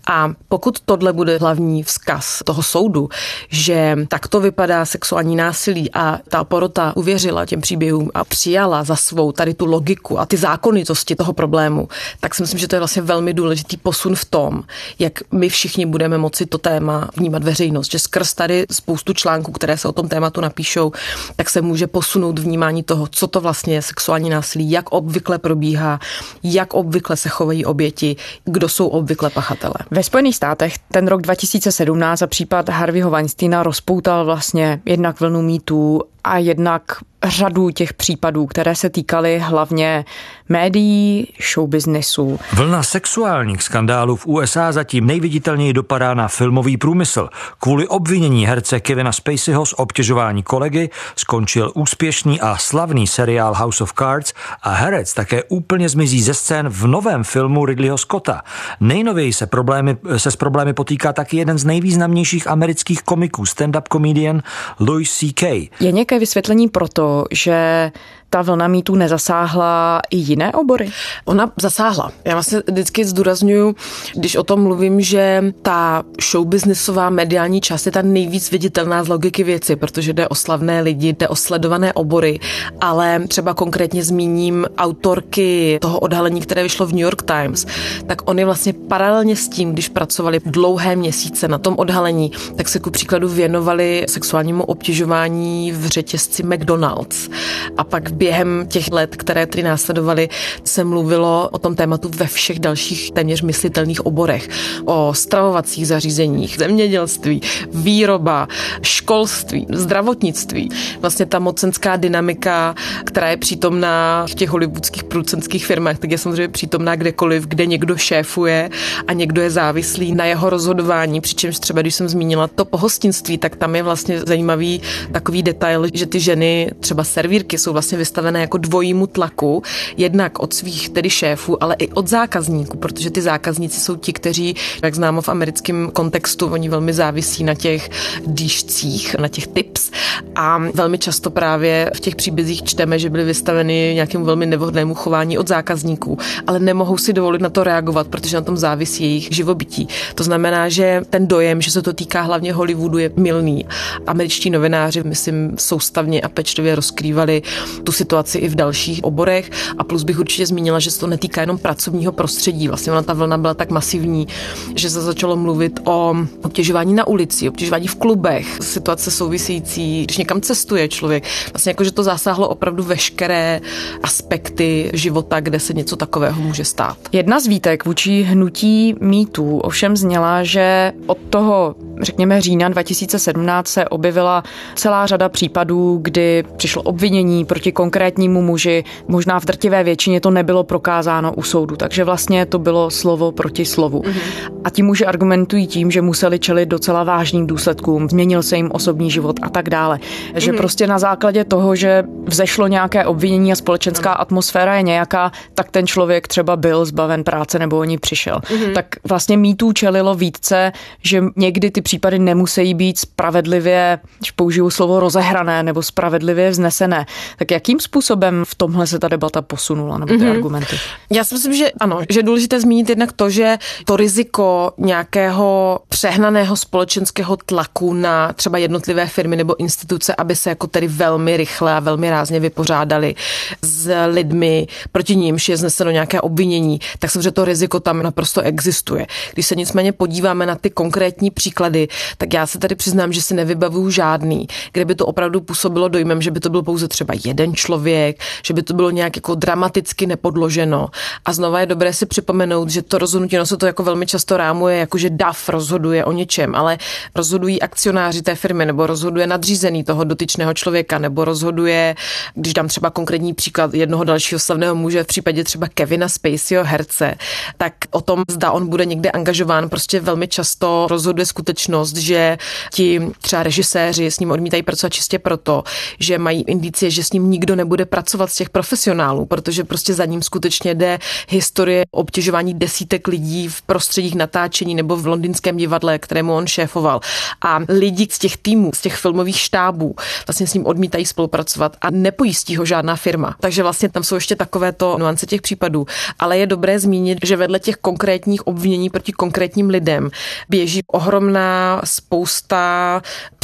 A 0.07 0.31
pokud 0.49 0.79
tohle 0.79 1.13
bude 1.13 1.37
hlavní 1.37 1.83
vzkaz 1.83 2.41
toho 2.45 2.63
soudu, 2.63 3.09
že 3.49 3.95
takto 4.07 4.39
vypadá 4.39 4.85
sexuální 4.85 5.35
násilí 5.35 5.91
a 5.93 6.19
ta 6.29 6.43
porota 6.43 6.93
uvěřila 6.95 7.45
těm 7.45 7.61
příběhům 7.61 8.11
a 8.13 8.23
přijala 8.23 8.83
za 8.83 8.95
svou 8.95 9.31
tady 9.31 9.53
tu 9.53 9.65
logiku 9.65 10.19
a 10.19 10.25
ty 10.25 10.37
zákonitosti 10.37 11.15
toho 11.15 11.33
problému, 11.33 11.87
tak 12.19 12.35
si 12.35 12.43
myslím, 12.43 12.59
že 12.59 12.67
to 12.67 12.75
je 12.75 12.79
vlastně 12.79 13.01
velmi 13.01 13.33
důležitý 13.33 13.77
posun 13.77 14.15
v 14.15 14.25
tom, 14.25 14.63
jak 14.99 15.19
my 15.31 15.49
všichni 15.49 15.85
budeme 15.85 16.17
moci 16.17 16.45
to 16.45 16.57
téma 16.57 17.09
vnímat 17.17 17.43
veřejnost, 17.43 17.91
že 17.91 17.99
skrz 17.99 18.33
tady 18.33 18.65
spoustu 18.71 19.13
článků, 19.13 19.51
které 19.51 19.77
se 19.77 19.87
o 19.87 19.91
tom 19.91 20.09
tématu 20.09 20.41
napíšou, 20.41 20.91
tak 21.35 21.49
se 21.49 21.61
může 21.61 21.87
posunout 21.87 22.39
vnímání 22.39 22.83
toho, 22.83 23.07
co 23.07 23.27
to 23.27 23.41
vlastně 23.41 23.75
je 23.75 23.81
sexuální 23.81 24.29
násilí, 24.29 24.71
jak 24.71 24.91
obvykle 24.91 25.37
probíhá, 25.37 25.99
jak 26.43 26.73
obvykle 26.73 27.17
se 27.17 27.29
chovají 27.29 27.65
oběti, 27.65 28.15
kdo 28.45 28.69
jsou 28.69 28.87
obvykle 28.87 29.29
pachatele. 29.29 29.75
Ve 29.91 30.03
Spojených 30.03 30.35
státech 30.35 30.77
ten 30.77 31.07
rok 31.07 31.21
2017 31.21 32.21
a 32.21 32.27
případ 32.27 32.69
Harveyho 32.69 33.09
Weinsteina 33.09 33.63
rozpoutal 33.63 34.25
vlastně 34.25 34.81
jednak 34.85 35.19
vlnu 35.19 35.41
mýtů 35.41 36.01
a 36.23 36.37
jednak 36.37 36.83
řadu 37.23 37.69
těch 37.69 37.93
případů, 37.93 38.45
které 38.45 38.75
se 38.75 38.89
týkaly 38.89 39.39
hlavně 39.39 40.05
médií, 40.49 41.27
showbiznesu. 41.53 42.39
Vlna 42.53 42.83
sexuálních 42.83 43.63
skandálů 43.63 44.15
v 44.15 44.27
USA 44.27 44.71
zatím 44.71 45.05
nejviditelněji 45.05 45.73
dopadá 45.73 46.13
na 46.13 46.27
filmový 46.27 46.77
průmysl. 46.77 47.29
Kvůli 47.59 47.87
obvinění 47.87 48.47
herce 48.47 48.79
Kevina 48.79 49.11
Spaceyho 49.11 49.65
z 49.65 49.73
obtěžování 49.77 50.43
kolegy 50.43 50.89
skončil 51.15 51.71
úspěšný 51.75 52.41
a 52.41 52.57
slavný 52.57 53.07
seriál 53.07 53.53
House 53.55 53.83
of 53.83 53.93
Cards 53.93 54.33
a 54.61 54.69
herec 54.69 55.13
také 55.13 55.43
úplně 55.43 55.89
zmizí 55.89 56.21
ze 56.21 56.33
scén 56.33 56.69
v 56.69 56.87
novém 56.87 57.23
filmu 57.23 57.65
Ridleyho 57.65 57.97
Scotta. 57.97 58.41
Nejnověji 58.79 59.33
se, 59.33 59.47
problémy, 59.47 59.97
se 60.17 60.31
s 60.31 60.35
problémy 60.35 60.73
potýká 60.73 61.13
taky 61.13 61.37
jeden 61.37 61.57
z 61.57 61.65
nejvýznamnějších 61.65 62.47
amerických 62.47 63.01
komiků, 63.01 63.43
stand-up 63.43 63.83
comedian 63.91 64.41
Louis 64.79 65.17
C.K. 65.17 65.69
Je 65.79 65.91
nějaké 66.11 66.19
vysvětlení 66.19 66.67
pro 66.67 66.87
to, 66.87 67.25
že 67.31 67.91
ta 68.33 68.41
vlna 68.41 68.67
mýtů 68.67 68.95
nezasáhla 68.95 70.01
i 70.09 70.17
jiné 70.17 70.51
obory? 70.51 70.91
Ona 71.25 71.51
zasáhla. 71.61 72.11
Já 72.25 72.33
vlastně 72.33 72.61
vždycky 72.67 73.05
zdůraznuju, 73.05 73.75
když 74.15 74.35
o 74.35 74.43
tom 74.43 74.63
mluvím, 74.63 75.01
že 75.01 75.43
ta 75.61 76.03
showbiznisová 76.21 77.09
mediální 77.09 77.61
část 77.61 77.85
je 77.85 77.91
ta 77.91 78.01
nejvíc 78.01 78.51
viditelná 78.51 79.03
z 79.03 79.07
logiky 79.07 79.43
věci, 79.43 79.75
protože 79.75 80.13
jde 80.13 80.27
o 80.27 80.35
slavné 80.35 80.81
lidi, 80.81 81.13
jde 81.13 81.27
o 81.27 81.35
sledované 81.35 81.93
obory, 81.93 82.39
ale 82.81 83.23
třeba 83.27 83.53
konkrétně 83.53 84.03
zmíním 84.03 84.65
autorky 84.77 85.77
toho 85.81 85.99
odhalení, 85.99 86.41
které 86.41 86.63
vyšlo 86.63 86.85
v 86.85 86.91
New 86.91 86.99
York 86.99 87.21
Times, 87.21 87.65
tak 88.07 88.29
oni 88.29 88.45
vlastně 88.45 88.73
paralelně 88.73 89.35
s 89.35 89.47
tím, 89.47 89.73
když 89.73 89.89
pracovali 89.89 90.39
dlouhé 90.45 90.95
měsíce 90.95 91.47
na 91.47 91.57
tom 91.57 91.75
odhalení, 91.77 92.31
tak 92.55 92.69
se 92.69 92.79
ku 92.79 92.91
příkladu 92.91 93.29
věnovali 93.29 94.05
sexuálnímu 94.09 94.63
obtěžování 94.63 95.71
v 95.71 95.85
řetězci 95.85 96.43
McDonald's. 96.43 97.29
A 97.77 97.83
pak 97.83 98.11
během 98.21 98.65
těch 98.67 98.91
let, 98.91 99.15
které 99.15 99.45
tedy 99.45 99.63
následovaly, 99.63 100.29
se 100.63 100.83
mluvilo 100.83 101.49
o 101.51 101.57
tom 101.57 101.75
tématu 101.75 102.09
ve 102.15 102.27
všech 102.27 102.59
dalších 102.59 103.11
téměř 103.11 103.41
myslitelných 103.41 104.05
oborech. 104.05 104.49
O 104.85 105.13
stravovacích 105.13 105.87
zařízeních, 105.87 106.57
zemědělství, 106.57 107.41
výroba, 107.73 108.47
školství, 108.81 109.67
zdravotnictví. 109.69 110.69
Vlastně 110.99 111.25
ta 111.25 111.39
mocenská 111.39 111.95
dynamika, 111.95 112.75
která 113.05 113.29
je 113.29 113.37
přítomná 113.37 114.25
v 114.29 114.35
těch 114.35 114.49
hollywoodských 114.49 115.03
producentských 115.03 115.65
firmách, 115.65 115.99
tak 115.99 116.11
je 116.11 116.17
samozřejmě 116.17 116.47
přítomná 116.47 116.95
kdekoliv, 116.95 117.47
kde 117.47 117.65
někdo 117.65 117.97
šéfuje 117.97 118.69
a 119.07 119.13
někdo 119.13 119.41
je 119.41 119.51
závislý 119.51 120.15
na 120.15 120.25
jeho 120.25 120.49
rozhodování. 120.49 121.21
Přičemž 121.21 121.59
třeba, 121.59 121.81
když 121.81 121.95
jsem 121.95 122.09
zmínila 122.09 122.47
to 122.47 122.65
pohostinství, 122.65 123.37
tak 123.37 123.55
tam 123.55 123.75
je 123.75 123.83
vlastně 123.83 124.19
zajímavý 124.19 124.81
takový 125.11 125.43
detail, 125.43 125.87
že 125.93 126.05
ty 126.05 126.19
ženy, 126.19 126.71
třeba 126.79 127.03
servírky, 127.03 127.57
jsou 127.57 127.73
vlastně 127.73 127.97
vystavené 128.11 128.41
jako 128.41 128.57
dvojímu 128.57 129.07
tlaku, 129.07 129.63
jednak 129.97 130.39
od 130.39 130.53
svých 130.53 130.89
tedy 130.89 131.09
šéfů, 131.09 131.63
ale 131.63 131.75
i 131.79 131.87
od 131.87 132.07
zákazníků, 132.07 132.77
protože 132.77 133.11
ty 133.11 133.21
zákazníci 133.21 133.79
jsou 133.79 133.95
ti, 133.95 134.13
kteří, 134.13 134.55
jak 134.83 134.95
známo 134.95 135.21
v 135.21 135.29
americkém 135.29 135.89
kontextu, 135.93 136.47
oni 136.47 136.69
velmi 136.69 136.93
závisí 136.93 137.43
na 137.43 137.55
těch 137.55 137.89
dýšcích, 138.27 139.15
na 139.15 139.27
těch 139.27 139.47
tips 139.47 139.91
a 140.35 140.57
velmi 140.73 140.97
často 140.97 141.29
právě 141.29 141.91
v 141.95 141.99
těch 141.99 142.15
příbězích 142.15 142.63
čteme, 142.63 142.99
že 142.99 143.09
byly 143.09 143.23
vystaveny 143.23 143.91
nějakému 143.95 144.25
velmi 144.25 144.45
nevhodnému 144.45 144.93
chování 144.93 145.37
od 145.37 145.47
zákazníků, 145.47 146.17
ale 146.47 146.59
nemohou 146.59 146.97
si 146.97 147.13
dovolit 147.13 147.41
na 147.41 147.49
to 147.49 147.63
reagovat, 147.63 148.07
protože 148.07 148.37
na 148.37 148.41
tom 148.41 148.57
závisí 148.57 149.03
jejich 149.03 149.27
živobytí. 149.31 149.87
To 150.15 150.23
znamená, 150.23 150.69
že 150.69 151.01
ten 151.09 151.27
dojem, 151.27 151.61
že 151.61 151.71
se 151.71 151.81
to 151.81 151.93
týká 151.93 152.21
hlavně 152.21 152.53
Hollywoodu, 152.53 152.97
je 152.97 153.11
milný. 153.15 153.65
Američtí 154.07 154.49
novináři, 154.49 155.03
myslím, 155.03 155.55
soustavně 155.59 156.21
a 156.21 156.29
pečlivě 156.29 156.75
rozkrývali 156.75 157.41
tu 157.83 157.91
situaci 158.01 158.37
i 158.37 158.47
v 158.47 158.55
dalších 158.55 159.03
oborech. 159.03 159.49
A 159.77 159.83
plus 159.83 160.03
bych 160.03 160.19
určitě 160.19 160.45
zmínila, 160.45 160.79
že 160.79 160.91
se 160.91 160.99
to 160.99 161.07
netýká 161.07 161.41
jenom 161.41 161.57
pracovního 161.57 162.11
prostředí. 162.11 162.67
Vlastně 162.67 162.91
ona 162.91 163.01
ta 163.01 163.13
vlna 163.13 163.37
byla 163.37 163.53
tak 163.53 163.69
masivní, 163.69 164.27
že 164.75 164.89
se 164.89 165.01
začalo 165.01 165.35
mluvit 165.35 165.79
o 165.85 166.15
obtěžování 166.43 166.93
na 166.93 167.07
ulici, 167.07 167.49
obtěžování 167.49 167.87
v 167.87 167.95
klubech, 167.95 168.57
situace 168.61 169.11
související, 169.11 170.03
když 170.03 170.17
někam 170.17 170.41
cestuje 170.41 170.87
člověk. 170.87 171.23
Vlastně 171.53 171.69
jako, 171.69 171.83
že 171.83 171.91
to 171.91 172.03
zasáhlo 172.03 172.49
opravdu 172.49 172.83
veškeré 172.83 173.61
aspekty 174.03 174.91
života, 174.93 175.39
kde 175.39 175.59
se 175.59 175.73
něco 175.73 175.95
takového 175.95 176.41
může 176.41 176.65
stát. 176.65 176.97
Jedna 177.11 177.39
z 177.39 177.47
výtek 177.47 177.85
vůči 177.85 178.21
hnutí 178.21 178.95
mýtů 179.01 179.57
ovšem 179.57 179.97
zněla, 179.97 180.43
že 180.43 180.93
od 181.05 181.17
toho, 181.29 181.75
řekněme, 182.01 182.41
října 182.41 182.69
2017 182.69 183.67
se 183.67 183.87
objevila 183.87 184.43
celá 184.75 185.05
řada 185.05 185.29
případů, 185.29 185.99
kdy 186.01 186.43
přišlo 186.57 186.81
obvinění 186.81 187.45
proti 187.45 187.71
konkrétnímu 187.71 187.90
konkrétnímu 187.91 188.41
muži. 188.41 188.83
Možná 189.07 189.39
v 189.39 189.45
drtivé 189.45 189.83
většině 189.83 190.21
to 190.21 190.31
nebylo 190.31 190.63
prokázáno 190.63 191.33
u 191.33 191.43
soudu, 191.43 191.75
takže 191.75 192.03
vlastně 192.03 192.45
to 192.45 192.59
bylo 192.59 192.89
slovo 192.89 193.31
proti 193.31 193.65
slovu. 193.65 194.01
Mm-hmm. 194.01 194.61
A 194.63 194.69
ti 194.69 194.83
muži 194.83 195.05
argumentují 195.05 195.67
tím, 195.67 195.91
že 195.91 196.01
museli 196.01 196.39
čelit 196.39 196.69
docela 196.69 197.03
vážným 197.03 197.47
důsledkům, 197.47 198.09
změnil 198.09 198.43
se 198.43 198.55
jim 198.55 198.69
osobní 198.71 199.11
život 199.11 199.39
a 199.41 199.49
tak 199.49 199.69
dále. 199.69 199.97
Mm-hmm. 199.97 200.39
Že 200.39 200.53
prostě 200.53 200.87
na 200.87 200.99
základě 200.99 201.43
toho, 201.43 201.75
že 201.75 202.03
vzešlo 202.25 202.67
nějaké 202.67 203.05
obvinění 203.05 203.51
a 203.51 203.55
společenská 203.55 204.11
atmosféra 204.13 204.75
je 204.75 204.83
nějaká, 204.83 205.31
tak 205.55 205.71
ten 205.71 205.87
člověk 205.87 206.27
třeba 206.27 206.55
byl 206.55 206.85
zbaven 206.85 207.23
práce 207.23 207.59
nebo 207.59 207.77
o 207.77 207.83
ní 207.83 207.97
přišel. 207.97 208.39
Mm-hmm. 208.39 208.73
Tak 208.73 208.85
vlastně 209.03 209.37
mýtů 209.37 209.73
čelilo 209.73 210.15
více, 210.15 210.71
že 211.03 211.23
někdy 211.35 211.71
ty 211.71 211.81
případy 211.81 212.19
nemusí 212.19 212.73
být 212.73 212.99
spravedlivě, 212.99 213.99
když 214.17 214.31
použiju 214.31 214.69
slovo 214.69 214.99
rozehrané 214.99 215.63
nebo 215.63 215.83
spravedlivě 215.83 216.49
vznesené. 216.49 217.05
Tak 217.37 217.51
jakým 217.51 217.80
způsobem 217.81 218.43
v 218.47 218.55
tomhle 218.55 218.87
se 218.87 218.99
ta 218.99 219.07
debata 219.07 219.41
posunula, 219.41 219.97
nebo 219.97 220.13
ty 220.13 220.19
mm-hmm. 220.19 220.31
argumenty? 220.31 220.79
Já 221.09 221.23
si 221.23 221.35
myslím, 221.35 221.53
že 221.53 221.71
ano, 221.79 221.99
že 222.09 222.19
je 222.19 222.23
důležité 222.23 222.61
zmínit 222.61 222.89
jednak 222.89 223.11
to, 223.11 223.29
že 223.29 223.57
to 223.85 223.97
riziko 223.97 224.73
nějakého 224.77 225.79
přehnaného 225.89 226.55
společenského 226.55 227.37
tlaku 227.45 227.93
na 227.93 228.33
třeba 228.33 228.57
jednotlivé 228.57 229.07
firmy 229.07 229.35
nebo 229.35 229.59
instituce, 229.59 230.15
aby 230.15 230.35
se 230.35 230.49
jako 230.49 230.67
tedy 230.67 230.87
velmi 230.87 231.37
rychle 231.37 231.73
a 231.73 231.79
velmi 231.79 232.09
rázně 232.09 232.39
vypořádali 232.39 233.15
s 233.61 234.05
lidmi, 234.07 234.67
proti 234.91 235.15
nímž 235.15 235.49
je 235.49 235.57
zneseno 235.57 235.91
nějaké 235.91 236.21
obvinění, 236.21 236.79
tak 236.99 237.11
samozřejmě 237.11 237.31
to 237.31 237.45
riziko 237.45 237.79
tam 237.79 238.03
naprosto 238.03 238.41
existuje. 238.41 239.07
Když 239.33 239.45
se 239.45 239.55
nicméně 239.55 239.91
podíváme 239.91 240.45
na 240.45 240.55
ty 240.55 240.69
konkrétní 240.69 241.31
příklady, 241.31 241.87
tak 242.17 242.33
já 242.33 242.47
se 242.47 242.59
tady 242.59 242.75
přiznám, 242.75 243.13
že 243.13 243.21
si 243.21 243.33
nevybavuju 243.33 243.89
žádný, 243.89 244.47
kde 244.71 244.85
by 244.85 244.95
to 244.95 245.05
opravdu 245.05 245.41
působilo 245.41 245.87
dojmem, 245.87 246.21
že 246.21 246.31
by 246.31 246.39
to 246.39 246.49
byl 246.49 246.63
pouze 246.63 246.87
třeba 246.87 247.13
jeden 247.25 247.53
člověk, 247.61 248.19
že 248.45 248.53
by 248.53 248.61
to 248.61 248.73
bylo 248.73 248.89
nějak 248.89 249.15
jako 249.15 249.35
dramaticky 249.35 250.07
nepodloženo. 250.07 250.89
A 251.25 251.33
znova 251.33 251.59
je 251.59 251.65
dobré 251.65 251.93
si 251.93 252.05
připomenout, 252.05 252.69
že 252.69 252.81
to 252.81 252.97
rozhodnutí, 252.97 253.37
no 253.37 253.45
se 253.45 253.57
to 253.57 253.65
jako 253.65 253.83
velmi 253.83 254.05
často 254.05 254.37
rámuje, 254.37 254.77
jako 254.77 254.97
že 254.97 255.09
DAF 255.09 255.49
rozhoduje 255.49 256.05
o 256.05 256.11
něčem, 256.11 256.55
ale 256.55 256.77
rozhodují 257.15 257.61
akcionáři 257.61 258.21
té 258.21 258.35
firmy, 258.35 258.65
nebo 258.65 258.87
rozhoduje 258.87 259.27
nadřízený 259.27 259.83
toho 259.83 260.03
dotyčného 260.03 260.53
člověka, 260.53 260.97
nebo 260.97 261.25
rozhoduje, 261.25 261.95
když 262.35 262.53
dám 262.53 262.67
třeba 262.67 262.89
konkrétní 262.89 263.33
příklad 263.33 263.73
jednoho 263.73 264.03
dalšího 264.03 264.39
slavného 264.39 264.75
muže 264.75 265.03
v 265.03 265.07
případě 265.07 265.43
třeba 265.43 265.67
Kevina 265.67 266.09
Spaceyho 266.09 266.63
herce, 266.63 267.15
tak 267.57 267.73
o 267.91 268.01
tom, 268.01 268.23
zda 268.29 268.51
on 268.51 268.67
bude 268.67 268.85
někde 268.85 269.11
angažován, 269.11 269.69
prostě 269.69 269.99
velmi 269.99 270.27
často 270.27 270.87
rozhoduje 270.89 271.25
skutečnost, 271.25 271.97
že 271.97 272.37
ti 272.73 273.01
třeba 273.21 273.43
režiséři 273.43 274.11
s 274.11 274.19
ním 274.19 274.31
odmítají 274.31 274.63
pracovat 274.63 274.93
čistě 274.93 275.19
proto, 275.19 275.63
že 275.99 276.17
mají 276.17 276.43
indicie, 276.43 276.91
že 276.91 277.03
s 277.03 277.13
ním 277.13 277.29
nikdo 277.29 277.50
nebude 277.55 277.85
pracovat 277.85 278.31
z 278.31 278.35
těch 278.35 278.49
profesionálů, 278.49 279.25
protože 279.25 279.63
prostě 279.63 279.93
za 279.93 280.05
ním 280.05 280.21
skutečně 280.21 280.75
jde 280.75 280.99
historie 281.29 281.85
obtěžování 281.91 282.53
desítek 282.53 283.07
lidí 283.07 283.47
v 283.47 283.61
prostředích 283.61 284.15
natáčení 284.15 284.75
nebo 284.75 284.95
v 284.95 285.07
londýnském 285.07 285.57
divadle, 285.57 285.99
kterému 285.99 286.33
on 286.33 286.47
šéfoval. 286.47 286.99
A 287.41 287.59
lidi 287.69 288.07
z 288.11 288.19
těch 288.19 288.37
týmů, 288.37 288.71
z 288.73 288.81
těch 288.81 288.95
filmových 288.95 289.39
štábů 289.39 289.95
vlastně 290.27 290.47
s 290.47 290.53
ním 290.53 290.65
odmítají 290.65 291.05
spolupracovat 291.05 291.77
a 291.81 291.91
nepojistí 291.91 292.57
ho 292.57 292.65
žádná 292.65 292.95
firma. 292.95 293.35
Takže 293.39 293.63
vlastně 293.63 293.89
tam 293.89 294.03
jsou 294.03 294.15
ještě 294.15 294.35
takovéto 294.35 294.97
nuance 294.97 295.25
těch 295.25 295.41
případů. 295.41 295.85
Ale 296.19 296.37
je 296.37 296.47
dobré 296.47 296.79
zmínit, 296.79 297.17
že 297.23 297.35
vedle 297.35 297.59
těch 297.59 297.75
konkrétních 297.75 298.47
obvinění 298.47 298.89
proti 298.89 299.11
konkrétním 299.11 299.69
lidem 299.69 300.09
běží 300.49 300.81
ohromná 300.87 301.81
spousta 301.83 303.01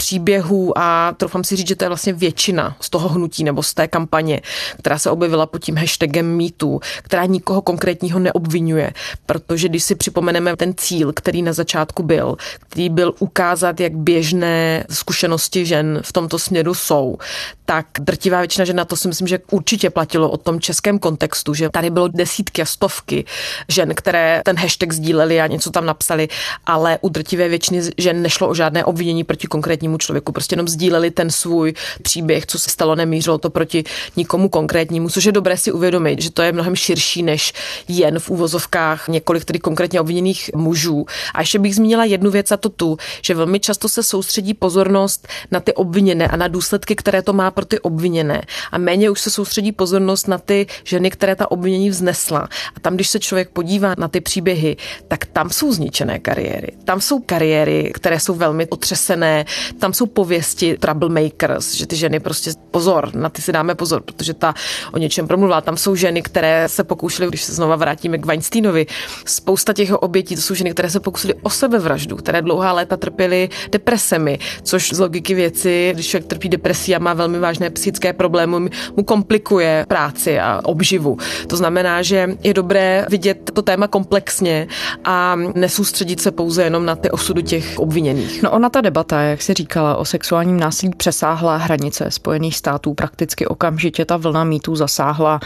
příběhů 0.08 0.78
a 0.78 1.14
troufám 1.18 1.44
si 1.44 1.56
říct, 1.56 1.68
že 1.68 1.76
to 1.76 1.84
je 1.84 1.88
vlastně 1.88 2.14
většina 2.14 2.76
z 2.80 2.90
toho 2.90 3.10
hnutí 3.10 3.44
nebo 3.44 3.64
z 3.64 3.74
té 3.74 3.88
kampaně, 3.88 4.42
která 4.80 5.00
se 5.00 5.10
objevila 5.10 5.46
pod 5.46 5.64
tím 5.64 5.78
hashtagem 5.78 6.38
MeToo, 6.38 6.80
která 7.04 7.26
nikoho 7.26 7.62
konkrétního 7.62 8.20
neobvinuje, 8.20 8.92
protože 9.26 9.70
když 9.70 9.84
si 9.84 9.96
připomeneme 9.96 10.56
ten 10.56 10.74
cíl, 10.78 11.14
který 11.14 11.42
na 11.42 11.54
začátku 11.54 12.04
byl, 12.04 12.36
který 12.60 12.90
byl 12.90 13.14
ukázat, 13.20 13.80
jak 13.80 13.96
běžné 13.96 14.86
zkušenosti 14.90 15.66
žen 15.66 16.00
v 16.04 16.14
tomto 16.14 16.40
směru 16.40 16.74
jsou, 16.74 17.18
tak 17.66 17.86
drtivá 18.00 18.40
většina 18.40 18.66
žen, 18.66 18.76
na 18.76 18.86
to 18.86 18.96
si 18.96 19.08
myslím, 19.08 19.28
že 19.28 19.40
určitě 19.52 19.90
platilo 19.90 20.30
o 20.30 20.38
tom 20.38 20.60
českém 20.60 21.00
kontextu, 21.00 21.54
že 21.54 21.70
tady 21.70 21.90
bylo 21.90 22.08
desítky 22.08 22.62
a 22.62 22.66
stovky 22.66 23.26
žen, 23.68 23.96
které 23.96 24.42
ten 24.46 24.58
hashtag 24.58 24.94
sdíleli 24.94 25.42
a 25.42 25.48
něco 25.48 25.72
tam 25.72 25.86
napsali, 25.86 26.28
ale 26.66 26.98
u 27.02 27.10
drtivé 27.10 27.50
většiny 27.50 27.82
žen 27.98 28.22
nešlo 28.22 28.48
o 28.48 28.56
žádné 28.56 28.86
obvinění 28.86 29.24
proti 29.24 29.48
konkrétnímu 29.48 29.97
člověku, 29.98 30.32
prostě 30.32 30.54
jenom 30.54 30.68
sdíleli 30.68 31.12
ten 31.12 31.30
svůj 31.30 31.74
příběh, 32.02 32.46
co 32.46 32.60
se 32.60 32.70
stalo, 32.70 32.96
nemířilo 32.96 33.38
to 33.38 33.50
proti 33.50 33.84
nikomu 34.16 34.50
konkrétnímu, 34.50 35.10
což 35.10 35.26
je 35.26 35.32
dobré 35.32 35.58
si 35.58 35.72
uvědomit, 35.72 36.22
že 36.22 36.32
to 36.32 36.42
je 36.42 36.52
mnohem 36.52 36.76
širší 36.76 37.24
než 37.24 37.54
jen 37.88 38.20
v 38.20 38.30
úvozovkách 38.30 39.08
několik 39.08 39.46
tedy 39.46 39.60
konkrétně 39.60 40.02
obviněných 40.02 40.52
mužů. 40.56 41.06
A 41.34 41.40
ještě 41.42 41.60
bych 41.60 41.76
zmínila 41.76 42.06
jednu 42.06 42.32
věc 42.32 42.52
a 42.52 42.58
to 42.58 42.70
tu, 42.70 42.98
že 43.22 43.36
velmi 43.36 43.60
často 43.60 43.90
se 43.90 44.04
soustředí 44.04 44.54
pozornost 44.54 45.28
na 45.52 45.60
ty 45.60 45.74
obviněné 45.74 46.28
a 46.28 46.36
na 46.36 46.48
důsledky, 46.48 46.96
které 46.96 47.22
to 47.22 47.34
má 47.34 47.52
pro 47.52 47.66
ty 47.66 47.80
obviněné. 47.80 48.42
A 48.72 48.78
méně 48.78 49.10
už 49.10 49.22
se 49.22 49.30
soustředí 49.30 49.72
pozornost 49.72 50.28
na 50.28 50.38
ty 50.38 50.68
ženy, 50.84 51.12
které 51.12 51.36
ta 51.36 51.52
obvinění 51.52 51.90
vznesla. 51.90 52.50
A 52.76 52.80
tam, 52.80 52.96
když 52.96 53.10
se 53.10 53.20
člověk 53.20 53.50
podívá 53.50 53.96
na 53.98 54.08
ty 54.08 54.22
příběhy, 54.22 54.78
tak 55.08 55.26
tam 55.26 55.50
jsou 55.50 55.74
zničené 55.74 56.20
kariéry. 56.20 56.68
Tam 56.84 57.02
jsou 57.02 57.20
kariéry, 57.20 57.92
které 57.94 58.20
jsou 58.20 58.36
velmi 58.36 58.68
otřesené, 58.68 59.46
tam 59.80 59.87
jsou 59.94 60.06
pověsti 60.06 60.78
troublemakers, 60.78 61.74
že 61.74 61.88
ty 61.88 61.96
ženy 61.96 62.20
prostě 62.20 62.52
pozor, 62.72 63.16
na 63.16 63.30
ty 63.30 63.42
si 63.42 63.52
dáme 63.52 63.76
pozor, 63.76 64.02
protože 64.02 64.34
ta 64.34 64.54
o 64.94 64.98
něčem 64.98 65.28
promluvila. 65.28 65.62
Tam 65.62 65.78
jsou 65.78 65.96
ženy, 65.96 66.22
které 66.22 66.70
se 66.70 66.84
pokoušely, 66.84 67.30
když 67.30 67.44
se 67.44 67.54
znova 67.54 67.76
vrátíme 67.76 68.18
k 68.18 68.26
Weinsteinovi, 68.26 68.86
spousta 69.26 69.74
těch 69.74 69.94
obětí, 69.94 70.36
to 70.36 70.42
jsou 70.42 70.54
ženy, 70.54 70.72
které 70.72 70.90
se 70.90 71.00
pokusily 71.00 71.34
o 71.44 71.50
sebevraždu, 71.50 72.16
které 72.16 72.42
dlouhá 72.42 72.72
léta 72.72 72.98
trpěly 72.98 73.50
depresemi, 73.72 74.40
což 74.64 74.94
z 74.94 75.00
logiky 75.00 75.34
věci, 75.34 75.92
když 75.94 76.08
člověk 76.08 76.28
trpí 76.28 76.50
depresí 76.50 76.96
a 76.96 77.00
má 77.00 77.14
velmi 77.14 77.40
vážné 77.40 77.70
psychické 77.70 78.14
problémy, 78.14 78.70
mu 78.96 79.04
komplikuje 79.04 79.86
práci 79.88 80.40
a 80.40 80.62
obživu. 80.64 81.18
To 81.48 81.58
znamená, 81.58 82.02
že 82.02 82.38
je 82.44 82.54
dobré 82.54 83.06
vidět 83.10 83.52
to 83.54 83.62
téma 83.62 83.88
komplexně 83.88 84.68
a 85.04 85.36
nesoustředit 85.56 86.22
se 86.22 86.32
pouze 86.32 86.64
jenom 86.64 86.86
na 86.86 86.96
ty 86.96 87.12
osudy 87.12 87.44
těch 87.44 87.80
obviněných. 87.80 88.44
No 88.44 88.52
ona 88.52 88.70
ta 88.70 88.82
debata, 88.82 89.22
jak 89.22 89.42
si 89.42 89.54
říkala, 89.68 89.96
o 89.96 90.06
sexuálním 90.06 90.60
násilí 90.60 90.92
přesáhla 90.98 91.58
hranice 91.58 92.12
Spojených 92.12 92.58
států. 92.58 92.94
Prakticky 92.94 93.48
okamžitě 93.48 94.06
ta 94.06 94.18
vlna 94.18 94.44
mýtů 94.44 94.76
zasáhla 94.76 95.40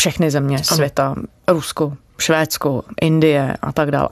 všechny 0.00 0.30
země 0.30 0.56
ano. 0.56 0.64
světa. 0.64 1.14
Rusko, 1.48 1.92
Švédsko, 2.18 2.82
Indie 3.00 3.56
a 3.62 3.72
tak 3.72 3.90
dále. 3.90 4.08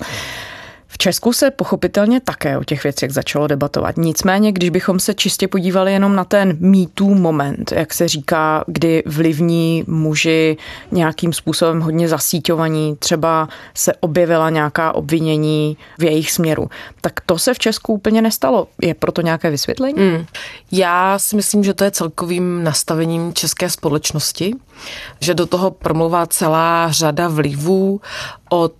Česku 1.00 1.32
se 1.32 1.50
pochopitelně 1.50 2.20
také 2.20 2.58
o 2.58 2.64
těch 2.64 2.82
věcech 2.82 3.10
začalo 3.10 3.46
debatovat. 3.46 3.96
Nicméně, 3.96 4.52
když 4.52 4.70
bychom 4.70 5.00
se 5.00 5.14
čistě 5.14 5.48
podívali 5.48 5.92
jenom 5.92 6.16
na 6.16 6.24
ten 6.24 6.56
mýtů 6.60 7.14
moment, 7.14 7.72
jak 7.72 7.94
se 7.94 8.08
říká, 8.08 8.64
kdy 8.66 9.02
vlivní 9.06 9.84
muži 9.86 10.56
nějakým 10.92 11.32
způsobem 11.32 11.80
hodně 11.80 12.08
zasíťovaní, 12.08 12.96
třeba 12.98 13.48
se 13.74 13.92
objevila 14.00 14.50
nějaká 14.50 14.94
obvinění 14.94 15.76
v 15.98 16.04
jejich 16.04 16.32
směru, 16.32 16.70
tak 17.00 17.20
to 17.26 17.38
se 17.38 17.54
v 17.54 17.58
Česku 17.58 17.92
úplně 17.92 18.22
nestalo. 18.22 18.66
Je 18.82 18.94
proto 18.94 19.20
nějaké 19.20 19.50
vysvětlení? 19.50 19.94
Mm. 20.02 20.26
Já 20.72 21.18
si 21.18 21.36
myslím, 21.36 21.64
že 21.64 21.74
to 21.74 21.84
je 21.84 21.90
celkovým 21.90 22.64
nastavením 22.64 23.34
české 23.34 23.70
společnosti, 23.70 24.54
že 25.20 25.34
do 25.34 25.46
toho 25.46 25.70
promluvá 25.70 26.26
celá 26.26 26.92
řada 26.92 27.28
vlivů 27.28 28.00
od 28.48 28.72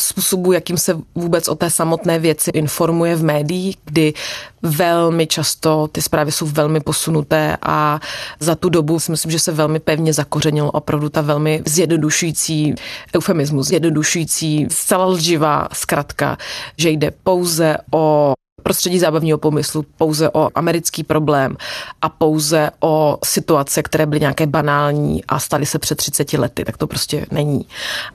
způsobu, 0.00 0.52
jakým 0.52 0.78
se 0.78 0.98
vůbec 1.14 1.48
o 1.48 1.54
té 1.54 1.70
samotné 1.70 2.18
věci 2.18 2.50
informuje 2.50 3.16
v 3.16 3.24
médiích, 3.24 3.76
kdy 3.84 4.14
velmi 4.62 5.26
často 5.26 5.88
ty 5.92 6.02
zprávy 6.02 6.32
jsou 6.32 6.46
velmi 6.46 6.80
posunuté 6.80 7.56
a 7.62 8.00
za 8.40 8.54
tu 8.54 8.68
dobu 8.68 9.00
si 9.00 9.10
myslím, 9.10 9.32
že 9.32 9.38
se 9.38 9.52
velmi 9.52 9.80
pevně 9.80 10.12
zakořenilo 10.12 10.70
opravdu 10.70 11.08
ta 11.08 11.20
velmi 11.20 11.62
zjednodušující 11.66 12.74
eufemismus, 13.16 13.66
zjednodušující, 13.66 14.66
zcela 14.70 15.06
lživá 15.06 15.68
zkratka, 15.72 16.38
že 16.76 16.90
jde 16.90 17.10
pouze 17.10 17.76
o 17.92 18.34
prostředí 18.62 18.98
zábavního 18.98 19.38
pomyslu, 19.38 19.84
pouze 19.96 20.30
o 20.30 20.48
americký 20.54 21.04
problém 21.04 21.56
a 22.02 22.08
pouze 22.08 22.70
o 22.80 23.18
situace, 23.24 23.82
které 23.82 24.06
byly 24.06 24.20
nějaké 24.20 24.46
banální 24.46 25.24
a 25.28 25.38
staly 25.38 25.66
se 25.66 25.78
před 25.78 25.94
30 25.94 26.32
lety, 26.32 26.64
tak 26.64 26.76
to 26.76 26.86
prostě 26.86 27.26
není. 27.30 27.66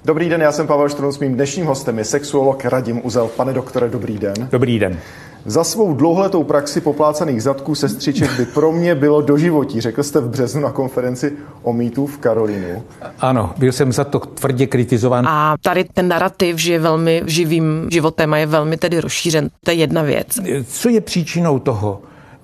Dobrý 0.05 0.29
den, 0.29 0.41
já 0.41 0.51
jsem 0.51 0.67
Pavel 0.67 0.89
Štrunc, 0.89 1.19
mým 1.19 1.35
dnešním 1.35 1.65
hostem 1.65 1.97
je 1.97 2.05
sexuolog 2.05 2.65
Radim 2.65 3.01
Uzel. 3.05 3.27
Pane 3.27 3.53
doktore, 3.53 3.89
dobrý 3.89 4.17
den. 4.17 4.47
Dobrý 4.51 4.79
den. 4.79 4.99
Za 5.45 5.63
svou 5.63 5.93
dlouhletou 5.93 6.43
praxi 6.43 6.81
poplácaných 6.81 7.43
zadků 7.43 7.75
sestřiček 7.75 8.37
by 8.37 8.45
pro 8.45 8.71
mě 8.71 8.95
bylo 8.95 9.21
doživotí, 9.21 9.81
řekl 9.81 10.03
jste 10.03 10.19
v 10.19 10.29
březnu 10.29 10.61
na 10.61 10.71
konferenci 10.71 11.33
o 11.63 11.73
mýtu 11.73 12.07
v 12.07 12.17
Karolínu. 12.17 12.83
Ano, 13.19 13.53
byl 13.57 13.71
jsem 13.71 13.91
za 13.91 14.03
to 14.03 14.19
tvrdě 14.19 14.67
kritizován. 14.67 15.27
A 15.27 15.55
tady 15.61 15.83
ten 15.83 16.07
narrativ 16.07 16.57
že 16.57 16.73
je 16.73 16.79
velmi 16.79 17.23
živým 17.25 17.87
životem 17.91 18.33
a 18.33 18.37
je 18.37 18.45
velmi 18.45 18.77
tedy 18.77 18.99
rozšířen. 18.99 19.49
To 19.65 19.71
je 19.71 19.77
jedna 19.77 20.01
věc. 20.01 20.27
Co 20.67 20.89
je 20.89 21.01
příčinou 21.01 21.59
toho, 21.59 22.01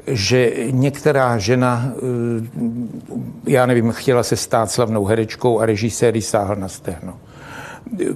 že 0.07 0.53
některá 0.69 1.37
žena, 1.37 1.91
já 3.47 3.65
nevím, 3.65 3.91
chtěla 3.91 4.23
se 4.23 4.35
stát 4.35 4.71
slavnou 4.71 5.05
herečkou 5.05 5.59
a 5.59 5.65
režisér 5.65 6.15
ji 6.15 6.21
sáhl 6.21 6.55
na 6.55 6.67
stehno. 6.67 7.13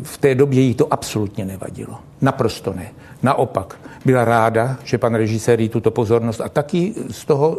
V 0.03 0.17
té 0.17 0.35
době 0.35 0.61
jí 0.61 0.73
to 0.73 0.93
absolutně 0.93 1.45
nevadilo. 1.45 1.97
Naprosto 2.21 2.73
ne. 2.73 2.91
Naopak, 3.23 3.75
byla 4.05 4.25
ráda, 4.25 4.77
že 4.83 4.97
pan 4.97 5.15
režisér 5.15 5.59
jí 5.59 5.69
tuto 5.69 5.91
pozornost 5.91 6.41
a 6.41 6.49
taky 6.49 6.93
z 7.11 7.25
toho, 7.25 7.57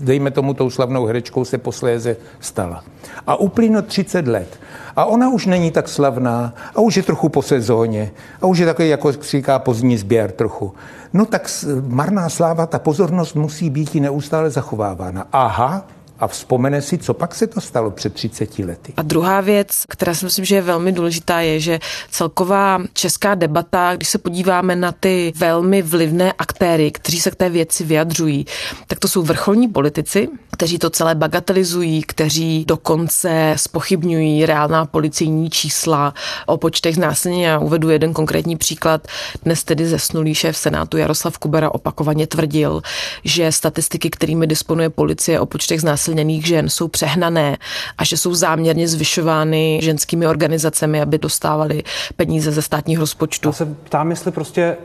dejme 0.00 0.30
tomu, 0.30 0.54
tou 0.54 0.70
slavnou 0.70 1.06
herečkou 1.06 1.44
se 1.44 1.58
posléze 1.58 2.16
stala. 2.40 2.84
A 3.26 3.36
uplynulo 3.36 3.82
30 3.82 4.28
let. 4.28 4.60
A 4.96 5.04
ona 5.04 5.28
už 5.28 5.46
není 5.46 5.70
tak 5.70 5.88
slavná 5.88 6.54
a 6.74 6.80
už 6.80 6.96
je 6.96 7.02
trochu 7.02 7.28
po 7.28 7.42
sezóně 7.42 8.10
a 8.42 8.46
už 8.46 8.58
je 8.58 8.66
takový, 8.66 8.88
jako 8.88 9.12
říká, 9.12 9.58
pozdní 9.58 9.96
sběr 9.96 10.30
trochu. 10.30 10.74
No 11.12 11.26
tak 11.26 11.50
marná 11.88 12.28
sláva, 12.28 12.66
ta 12.66 12.78
pozornost 12.78 13.34
musí 13.34 13.70
být 13.70 13.94
i 13.94 14.00
neustále 14.00 14.50
zachovávána. 14.50 15.26
Aha, 15.32 15.86
a 16.18 16.26
vzpomene 16.26 16.82
si, 16.82 16.98
co 16.98 17.14
pak 17.14 17.34
se 17.34 17.46
to 17.46 17.60
stalo 17.60 17.90
před 17.90 18.14
30 18.14 18.58
lety. 18.58 18.92
A 18.96 19.02
druhá 19.02 19.40
věc, 19.40 19.82
která 19.88 20.14
si 20.14 20.24
myslím, 20.24 20.44
že 20.44 20.54
je 20.54 20.62
velmi 20.62 20.92
důležitá, 20.92 21.40
je, 21.40 21.60
že 21.60 21.80
celková 22.10 22.82
česká 22.92 23.34
debata, 23.34 23.96
když 23.96 24.08
se 24.08 24.18
podíváme 24.18 24.76
na 24.76 24.92
ty 24.92 25.32
velmi 25.36 25.82
vlivné 25.82 26.32
aktéry, 26.32 26.90
kteří 26.90 27.20
se 27.20 27.30
k 27.30 27.34
té 27.34 27.48
věci 27.48 27.84
vyjadřují, 27.84 28.46
tak 28.86 28.98
to 28.98 29.08
jsou 29.08 29.22
vrcholní 29.22 29.68
politici, 29.68 30.28
kteří 30.56 30.78
to 30.78 30.90
celé 30.90 31.14
bagatelizují, 31.14 32.02
kteří 32.02 32.64
dokonce 32.68 33.54
spochybňují 33.56 34.46
reálná 34.46 34.86
policijní 34.86 35.50
čísla 35.50 36.14
o 36.46 36.56
počtech 36.56 36.94
znásilnění. 36.94 37.42
Já 37.42 37.58
uvedu 37.58 37.90
jeden 37.90 38.12
konkrétní 38.12 38.56
příklad. 38.56 39.08
Dnes 39.44 39.64
tedy 39.64 39.86
zesnulý 39.86 40.34
šéf 40.34 40.56
Senátu 40.56 40.96
Jaroslav 40.96 41.38
Kubera 41.38 41.70
opakovaně 41.74 42.26
tvrdil, 42.26 42.82
že 43.24 43.52
statistiky, 43.52 44.10
kterými 44.10 44.46
disponuje 44.46 44.90
policie 44.90 45.40
o 45.40 45.46
počtech 45.46 45.80
znásilněných 46.06 46.46
žen, 46.46 46.68
jsou 46.68 46.88
přehnané 46.88 47.56
a 47.98 48.04
že 48.04 48.16
jsou 48.16 48.34
záměrně 48.34 48.88
zvyšovány 48.88 49.80
ženskými 49.82 50.26
organizacemi, 50.26 51.02
aby 51.02 51.18
dostávali 51.18 51.82
peníze 52.16 52.52
ze 52.52 52.62
státního 52.62 53.00
rozpočtu. 53.00 53.48
Já 53.48 53.52
se 53.52 53.66
ptám, 53.66 54.10
jestli 54.10 54.30
prostě 54.30 54.76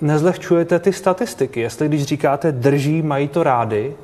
nezlehčujete 0.00 0.78
ty 0.78 0.92
statistiky. 0.92 1.60
Jestli 1.60 1.88
když 1.88 2.02
říkáte 2.04 2.52
drží, 2.52 3.02
mají 3.02 3.28
to 3.28 3.42
rády, 3.42 3.94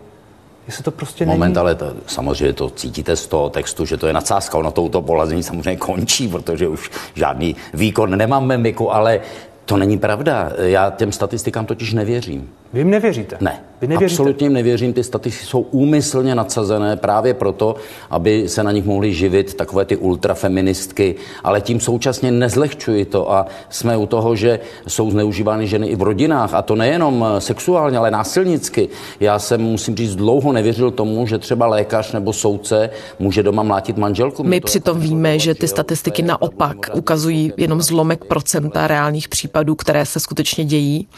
Jestli 0.67 0.83
to 0.85 0.91
prostě 0.91 1.27
Moment, 1.27 1.41
není... 1.41 1.57
ale 1.57 1.75
to, 1.75 1.95
samozřejmě 2.07 2.53
to 2.53 2.71
cítíte 2.71 3.17
z 3.17 3.27
toho 3.27 3.51
textu, 3.51 3.87
že 3.87 3.97
to 3.97 4.07
je 4.07 4.13
nadsázka. 4.13 4.59
Ono 4.59 4.71
touto 4.71 5.03
polazení 5.03 5.43
samozřejmě 5.43 5.77
končí, 5.77 6.29
protože 6.29 6.69
už 6.69 6.91
žádný 7.15 7.57
výkon 7.75 8.19
nemám 8.19 8.47
mimiku, 8.47 8.95
ale 8.95 9.21
to 9.65 9.77
není 9.77 9.99
pravda. 9.99 10.51
Já 10.59 10.91
těm 10.91 11.13
statistikám 11.13 11.67
totiž 11.67 11.93
nevěřím. 11.93 12.51
Vy 12.73 12.81
jim 12.81 12.91
nevěříte? 12.91 13.37
Ne. 13.41 13.63
Vy 13.81 13.87
nevěříte? 13.87 14.23
Absolutně 14.23 14.47
jim 14.47 14.53
nevěřím. 14.53 14.93
Ty 14.93 15.05
statistiky 15.05 15.47
jsou 15.47 15.61
úmyslně 15.61 16.35
nadsazené 16.35 16.97
právě 16.97 17.35
proto, 17.35 17.77
aby 18.11 18.49
se 18.49 18.63
na 18.63 18.73
nich 18.73 18.85
mohly 18.85 19.15
živit 19.15 19.55
takové 19.55 19.85
ty 19.85 19.97
ultrafeministky, 19.97 21.15
ale 21.45 21.61
tím 21.61 21.81
současně 21.81 22.33
nezlehčuji 22.33 23.05
to 23.05 23.33
a 23.33 23.47
jsme 23.69 23.97
u 23.97 24.07
toho, 24.07 24.37
že 24.37 24.61
jsou 24.89 25.11
zneužívány 25.11 25.67
ženy 25.67 25.87
i 25.87 25.97
v 25.97 26.03
rodinách 26.03 26.55
a 26.55 26.63
to 26.63 26.75
nejenom 26.75 27.25
sexuálně, 27.39 27.99
ale 27.99 28.11
násilnicky. 28.11 28.89
Já 29.21 29.39
jsem, 29.39 29.61
musím 29.61 29.97
říct, 29.97 30.17
dlouho 30.17 30.53
nevěřil 30.53 30.91
tomu, 30.91 31.27
že 31.27 31.39
třeba 31.39 31.67
lékař 31.67 32.13
nebo 32.13 32.33
soudce 32.33 32.91
může 33.19 33.43
doma 33.43 33.63
mlátit 33.63 33.99
manželku. 33.99 34.45
My 34.45 34.61
přitom 34.61 35.01
víme, 35.01 35.39
že 35.39 35.55
ty 35.55 35.69
statistiky 35.69 36.23
naopak 36.23 36.77
ukazují 36.95 37.53
jenom 37.57 37.83
zlomek 37.83 38.25
procenta 38.25 38.87
reálných 38.87 39.29
případů, 39.29 39.75
které 39.75 40.07
se 40.07 40.21
skutečně 40.21 40.65
dějí. 40.65 41.09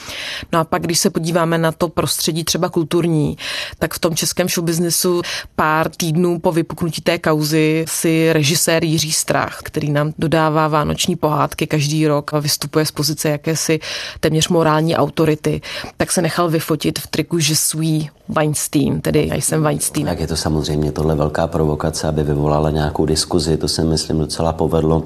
No 0.53 0.59
a 0.59 0.65
pak, 0.65 0.83
když 0.83 0.99
se 0.99 1.11
podíváme 1.11 1.38
na 1.47 1.73
to 1.73 1.89
prostředí 1.89 2.45
třeba 2.45 2.69
kulturní, 2.69 3.37
tak 3.79 3.95
v 3.95 3.99
tom 3.99 4.15
českém 4.15 4.49
showbiznesu 4.49 5.23
pár 5.57 5.89
týdnů 5.89 6.39
po 6.39 6.53
vypuknutí 6.53 7.03
té 7.03 7.19
kauzy 7.19 7.85
si 7.89 8.33
režisér 8.33 8.85
Jiří 8.85 9.13
Strach, 9.13 9.59
který 9.63 9.91
nám 9.91 10.13
dodává 10.19 10.69
vánoční 10.69 11.17
pohádky 11.17 11.67
každý 11.67 12.07
rok 12.07 12.35
a 12.35 12.39
vystupuje 12.39 12.87
z 12.87 12.91
pozice 12.91 13.29
jakési 13.29 13.81
téměř 14.21 14.49
morální 14.49 14.97
autority, 14.97 15.61
tak 15.97 16.13
se 16.13 16.23
nechal 16.23 16.49
vyfotit 16.49 16.99
v 16.99 17.07
triku 17.07 17.39
že 17.39 17.57
svůj 17.57 18.09
Weinstein, 18.29 19.01
tedy 19.01 19.29
já 19.29 19.37
jsem 19.37 19.63
Weinstein. 19.63 20.07
Tak 20.07 20.21
je 20.21 20.27
to 20.27 20.37
samozřejmě 20.37 20.93
tohle 20.93 21.15
velká 21.15 21.47
provokace, 21.47 22.09
aby 22.09 22.23
vyvolala 22.23 22.71
nějakou 22.71 23.07
diskuzi, 23.07 23.57
to 23.57 23.69
se 23.69 23.85
myslím 23.85 24.19
docela 24.19 24.53
povedlo 24.53 25.03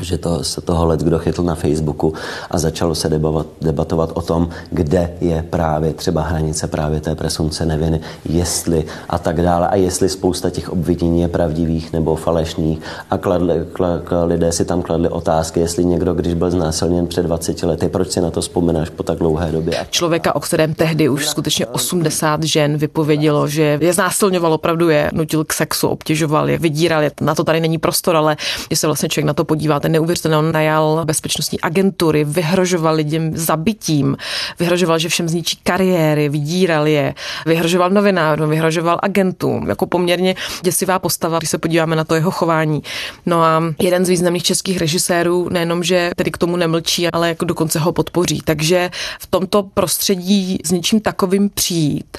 že 0.00 0.18
to, 0.18 0.44
se 0.44 0.60
toho 0.60 0.86
let 0.86 1.00
kdo 1.00 1.18
chytl 1.18 1.42
na 1.42 1.54
Facebooku 1.54 2.14
a 2.50 2.58
začalo 2.58 2.94
se 2.94 3.08
debatovat, 3.08 3.46
debatovat 3.60 4.10
o 4.14 4.22
tom, 4.22 4.48
kde 4.70 5.12
je 5.20 5.44
právě 5.50 5.92
třeba 5.92 6.22
hranice 6.22 6.66
právě 6.66 7.00
té 7.00 7.14
presumce 7.14 7.66
neviny, 7.66 8.00
jestli 8.24 8.84
a 9.08 9.18
tak 9.18 9.42
dále. 9.42 9.68
A 9.68 9.76
jestli 9.76 10.08
spousta 10.08 10.50
těch 10.50 10.70
obvinění 10.70 11.20
je 11.20 11.28
pravdivých 11.28 11.92
nebo 11.92 12.16
falešných. 12.16 12.78
A 13.10 13.18
kladli, 13.18 13.54
kladli, 13.72 14.24
lidé 14.24 14.52
si 14.52 14.64
tam 14.64 14.82
kladli 14.82 15.08
otázky, 15.08 15.60
jestli 15.60 15.84
někdo, 15.84 16.14
když 16.14 16.34
byl 16.34 16.50
znásilněn 16.50 17.06
před 17.06 17.22
20 17.22 17.62
lety, 17.62 17.88
proč 17.88 18.10
si 18.10 18.20
na 18.20 18.30
to 18.30 18.40
vzpomínáš 18.40 18.90
po 18.90 19.02
tak 19.02 19.18
dlouhé 19.18 19.52
době. 19.52 19.86
Člověka, 19.90 20.34
o 20.34 20.40
kterém 20.40 20.74
tehdy 20.74 21.08
už 21.08 21.28
skutečně 21.28 21.66
80 21.66 22.42
žen 22.42 22.76
vypovědělo, 22.76 23.48
že 23.48 23.78
je 23.80 23.92
znásilňoval, 23.92 24.52
opravdu 24.52 24.88
je, 24.88 25.10
nutil 25.12 25.44
k 25.44 25.52
sexu, 25.52 25.88
obtěžoval 25.88 26.50
je, 26.50 26.58
vydíral 26.58 27.02
je, 27.02 27.10
na 27.20 27.34
to 27.34 27.44
tady 27.44 27.60
není 27.60 27.78
prostor, 27.78 28.16
ale 28.16 28.36
když 28.68 28.78
se 28.78 28.86
vlastně 28.86 29.08
člověk 29.08 29.26
na 29.26 29.34
to 29.34 29.44
podívá, 29.44 29.81
ten 29.82 29.92
neuvěřitelný. 29.92 30.36
On 30.36 30.52
najal 30.52 31.02
bezpečnostní 31.04 31.60
agentury, 31.60 32.24
vyhrožoval 32.24 32.94
lidem 32.94 33.36
zabitím, 33.36 34.16
vyhrožoval, 34.58 34.98
že 34.98 35.08
všem 35.08 35.28
zničí 35.28 35.58
kariéry, 35.62 36.28
vydíral 36.28 36.86
je, 36.86 37.14
vyhrožoval 37.46 37.90
novinářům, 37.90 38.50
vyhrožoval 38.50 38.98
agentům. 39.02 39.68
Jako 39.68 39.86
poměrně 39.86 40.34
děsivá 40.62 40.98
postava, 40.98 41.38
když 41.38 41.50
se 41.50 41.58
podíváme 41.58 41.96
na 41.96 42.04
to 42.04 42.14
jeho 42.14 42.30
chování. 42.30 42.82
No 43.26 43.42
a 43.42 43.62
jeden 43.82 44.04
z 44.04 44.08
významných 44.08 44.42
českých 44.42 44.78
režisérů 44.78 45.48
nejenom, 45.48 45.84
že 45.84 46.10
tedy 46.16 46.30
k 46.30 46.38
tomu 46.38 46.56
nemlčí, 46.56 47.08
ale 47.08 47.28
jako 47.28 47.44
dokonce 47.44 47.78
ho 47.78 47.92
podpoří. 47.92 48.40
Takže 48.44 48.90
v 49.20 49.26
tomto 49.26 49.62
prostředí 49.62 50.58
s 50.64 50.70
něčím 50.70 51.00
takovým 51.00 51.50
přijít, 51.50 52.18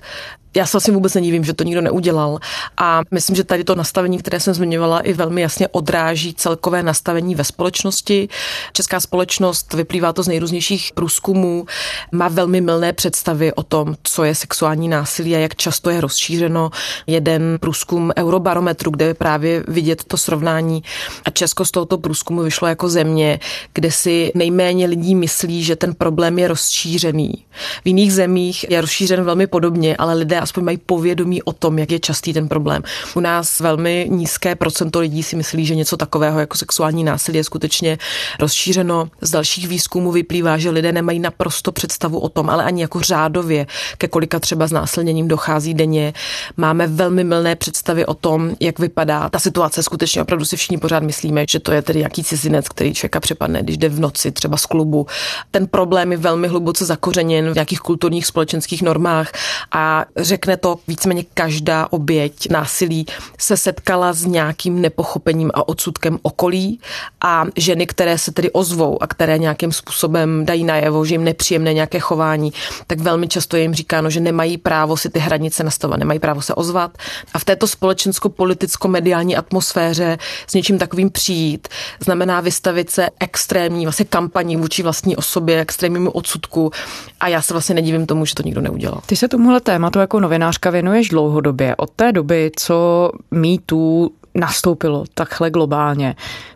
já 0.55 0.65
se 0.65 0.71
vlastně 0.77 0.93
vůbec 0.93 1.13
nedivím, 1.13 1.43
že 1.43 1.53
to 1.53 1.63
nikdo 1.63 1.81
neudělal. 1.81 2.39
A 2.77 3.01
myslím, 3.11 3.35
že 3.35 3.43
tady 3.43 3.63
to 3.63 3.75
nastavení, 3.75 4.17
které 4.17 4.39
jsem 4.39 4.53
zmiňovala, 4.53 4.99
i 4.99 5.13
velmi 5.13 5.41
jasně 5.41 5.67
odráží 5.67 6.33
celkové 6.33 6.83
nastavení 6.83 7.35
ve 7.35 7.43
společnosti. 7.43 8.29
Česká 8.73 8.99
společnost, 8.99 9.73
vyplývá 9.73 10.13
to 10.13 10.23
z 10.23 10.27
nejrůznějších 10.27 10.91
průzkumů, 10.93 11.65
má 12.11 12.27
velmi 12.27 12.61
milné 12.61 12.93
představy 12.93 13.53
o 13.53 13.63
tom, 13.63 13.95
co 14.03 14.23
je 14.23 14.35
sexuální 14.35 14.87
násilí 14.87 15.35
a 15.35 15.39
jak 15.39 15.55
často 15.55 15.89
je 15.89 16.01
rozšířeno. 16.01 16.69
Jeden 17.07 17.57
průzkum 17.59 18.11
Eurobarometru, 18.17 18.91
kde 18.91 19.05
je 19.05 19.13
právě 19.13 19.63
vidět 19.67 20.03
to 20.03 20.17
srovnání. 20.17 20.83
A 21.25 21.29
Česko 21.29 21.65
z 21.65 21.71
tohoto 21.71 21.97
průzkumu 21.97 22.41
vyšlo 22.41 22.67
jako 22.67 22.89
země, 22.89 23.39
kde 23.73 23.91
si 23.91 24.31
nejméně 24.35 24.87
lidí 24.87 25.15
myslí, 25.15 25.63
že 25.63 25.75
ten 25.75 25.93
problém 25.93 26.39
je 26.39 26.47
rozšířený. 26.47 27.33
V 27.83 27.87
jiných 27.87 28.13
zemích 28.13 28.65
je 28.69 28.81
rozšířen 28.81 29.23
velmi 29.23 29.47
podobně, 29.47 29.97
ale 29.97 30.13
lidé 30.13 30.42
aspoň 30.43 30.63
mají 30.63 30.77
povědomí 30.77 31.43
o 31.43 31.53
tom, 31.53 31.79
jak 31.79 31.91
je 31.91 31.99
častý 31.99 32.33
ten 32.33 32.47
problém. 32.47 32.83
U 33.15 33.19
nás 33.19 33.59
velmi 33.59 34.07
nízké 34.09 34.55
procento 34.55 34.99
lidí 34.99 35.23
si 35.23 35.35
myslí, 35.35 35.65
že 35.65 35.75
něco 35.75 35.97
takového 35.97 36.39
jako 36.39 36.57
sexuální 36.57 37.03
násilí 37.03 37.37
je 37.37 37.43
skutečně 37.43 37.97
rozšířeno. 38.39 39.09
Z 39.21 39.31
dalších 39.31 39.67
výzkumů 39.67 40.11
vyplývá, 40.11 40.57
že 40.57 40.69
lidé 40.69 40.91
nemají 40.91 41.19
naprosto 41.19 41.71
představu 41.71 42.19
o 42.19 42.29
tom, 42.29 42.49
ale 42.49 42.63
ani 42.63 42.81
jako 42.81 43.01
řádově, 43.01 43.67
ke 43.97 44.07
kolika 44.07 44.39
třeba 44.39 44.67
znásilněním 44.67 45.27
dochází 45.27 45.73
denně. 45.73 46.13
Máme 46.57 46.87
velmi 46.87 47.23
milné 47.23 47.55
představy 47.55 48.05
o 48.05 48.13
tom, 48.13 48.55
jak 48.59 48.79
vypadá 48.79 49.29
ta 49.29 49.39
situace. 49.39 49.83
Skutečně 49.83 50.21
opravdu 50.21 50.45
si 50.45 50.57
všichni 50.57 50.77
pořád 50.77 51.03
myslíme, 51.03 51.45
že 51.49 51.59
to 51.59 51.71
je 51.71 51.81
tedy 51.81 51.99
jaký 51.99 52.23
cizinec, 52.23 52.69
který 52.69 52.93
člověka 52.93 53.19
přepadne, 53.19 53.63
když 53.63 53.77
jde 53.77 53.89
v 53.89 53.99
noci 53.99 54.31
třeba 54.31 54.57
z 54.57 54.65
klubu. 54.65 55.07
Ten 55.51 55.67
problém 55.67 56.11
je 56.11 56.17
velmi 56.17 56.47
hluboce 56.47 56.85
zakořeněn 56.85 57.51
v 57.51 57.53
nějakých 57.53 57.79
kulturních 57.79 58.25
společenských 58.25 58.81
normách 58.81 59.31
a 59.71 60.05
řekne 60.33 60.57
to 60.57 60.79
víceméně 60.87 61.23
každá 61.33 61.87
oběť 61.91 62.49
násilí, 62.49 63.05
se 63.37 63.57
setkala 63.57 64.13
s 64.13 64.25
nějakým 64.25 64.81
nepochopením 64.81 65.51
a 65.53 65.67
odsudkem 65.69 66.19
okolí 66.21 66.79
a 67.21 67.45
ženy, 67.55 67.87
které 67.87 68.17
se 68.17 68.31
tedy 68.31 68.51
ozvou 68.51 69.03
a 69.03 69.07
které 69.07 69.37
nějakým 69.37 69.71
způsobem 69.71 70.45
dají 70.45 70.63
najevo, 70.63 71.05
že 71.05 71.13
jim 71.13 71.23
nepříjemné 71.23 71.73
nějaké 71.73 71.99
chování, 71.99 72.53
tak 72.87 72.99
velmi 72.99 73.27
často 73.27 73.57
je 73.57 73.61
jim 73.61 73.73
říkáno, 73.73 74.09
že 74.09 74.19
nemají 74.19 74.57
právo 74.57 74.97
si 74.97 75.09
ty 75.09 75.19
hranice 75.19 75.63
nastavovat, 75.63 75.99
nemají 75.99 76.19
právo 76.19 76.41
se 76.41 76.53
ozvat. 76.53 76.97
A 77.33 77.39
v 77.39 77.45
této 77.45 77.67
společensko-politicko-mediální 77.67 79.37
atmosféře 79.37 80.17
s 80.47 80.53
něčím 80.53 80.77
takovým 80.79 81.09
přijít 81.09 81.67
znamená 81.99 82.41
vystavit 82.41 82.89
se 82.89 83.09
extrémní 83.19 83.85
vlastně 83.85 84.05
kampaní 84.05 84.57
vůči 84.57 84.83
vlastní 84.83 85.15
osobě, 85.15 85.61
extrémnímu 85.61 86.11
odsudku 86.11 86.71
a 87.19 87.27
já 87.27 87.41
se 87.41 87.53
vlastně 87.53 87.75
nedivím 87.75 88.05
tomu, 88.05 88.25
že 88.25 88.35
to 88.35 88.43
nikdo 88.43 88.61
neudělal. 88.61 89.01
Ty 89.05 89.15
se 89.15 89.27
tomuhle 89.27 89.61
tématu 89.61 89.99
jako 89.99 90.19
novinářka 90.23 90.69
věnuješ 90.69 91.09
dlouhodobě. 91.09 91.75
Od 91.75 91.89
té 91.89 92.11
doby, 92.11 92.51
co 92.55 93.09
mýtů 93.31 94.11
nastoupilo 94.35 95.03
takhle 95.13 95.51
globálně, 95.51 96.15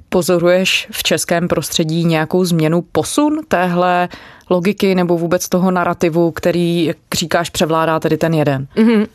pozoruješ 0.10 0.88
v 0.92 1.04
českém 1.04 1.48
prostředí 1.48 2.06
nějakou 2.06 2.46
změnu, 2.46 2.82
posun 2.82 3.40
téhle 3.48 4.10
logiky 4.50 4.96
nebo 4.96 5.18
vůbec 5.18 5.50
toho 5.50 5.72
narrativu, 5.72 6.32
který, 6.32 6.86
jak 6.86 6.98
říkáš, 7.14 7.50
převládá 7.50 8.00
tedy 8.00 8.18
ten 8.18 8.34
jeden. 8.34 8.68
Mm-hmm. 8.76 9.08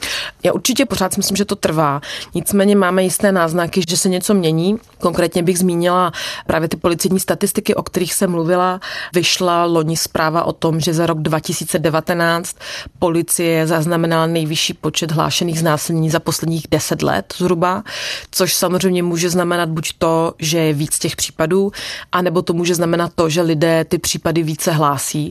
Já 0.42 0.52
určitě 0.52 0.86
pořád 0.86 1.12
si 1.12 1.20
myslím, 1.20 1.36
že 1.36 1.44
to 1.44 1.56
trvá. 1.56 2.00
Nicméně 2.34 2.76
máme 2.76 3.02
jisté 3.02 3.32
náznaky, 3.32 3.82
že 3.88 3.96
se 3.96 4.08
něco 4.08 4.34
mění. 4.34 4.78
Konkrétně 4.98 5.42
bych 5.42 5.58
zmínila 5.58 6.12
právě 6.46 6.68
ty 6.68 6.76
policejní 6.76 7.20
statistiky, 7.20 7.74
o 7.74 7.82
kterých 7.82 8.14
jsem 8.14 8.30
mluvila. 8.30 8.80
Vyšla 9.14 9.64
loni 9.64 9.96
zpráva 9.96 10.44
o 10.44 10.52
tom, 10.52 10.80
že 10.80 10.94
za 10.94 11.06
rok 11.06 11.18
2019 11.18 12.56
policie 12.98 13.66
zaznamenala 13.66 14.26
nejvyšší 14.26 14.74
počet 14.74 15.10
hlášených 15.12 15.60
znásilnění 15.60 16.10
za 16.10 16.20
posledních 16.20 16.66
10 16.70 17.02
let 17.02 17.34
zhruba, 17.36 17.82
což 18.30 18.54
samozřejmě 18.54 19.02
může 19.02 19.30
znamenat 19.30 19.68
buď 19.68 19.92
to, 19.98 20.34
že 20.38 20.58
je 20.58 20.72
víc 20.72 20.98
těch 20.98 21.16
případů, 21.16 21.72
anebo 22.12 22.42
to 22.42 22.52
může 22.52 22.74
znamenat 22.74 23.12
to, 23.14 23.28
že 23.28 23.42
lidé 23.42 23.84
ty 23.84 23.98
případy 23.98 24.42
více 24.42 24.72
hlásí. 24.72 25.21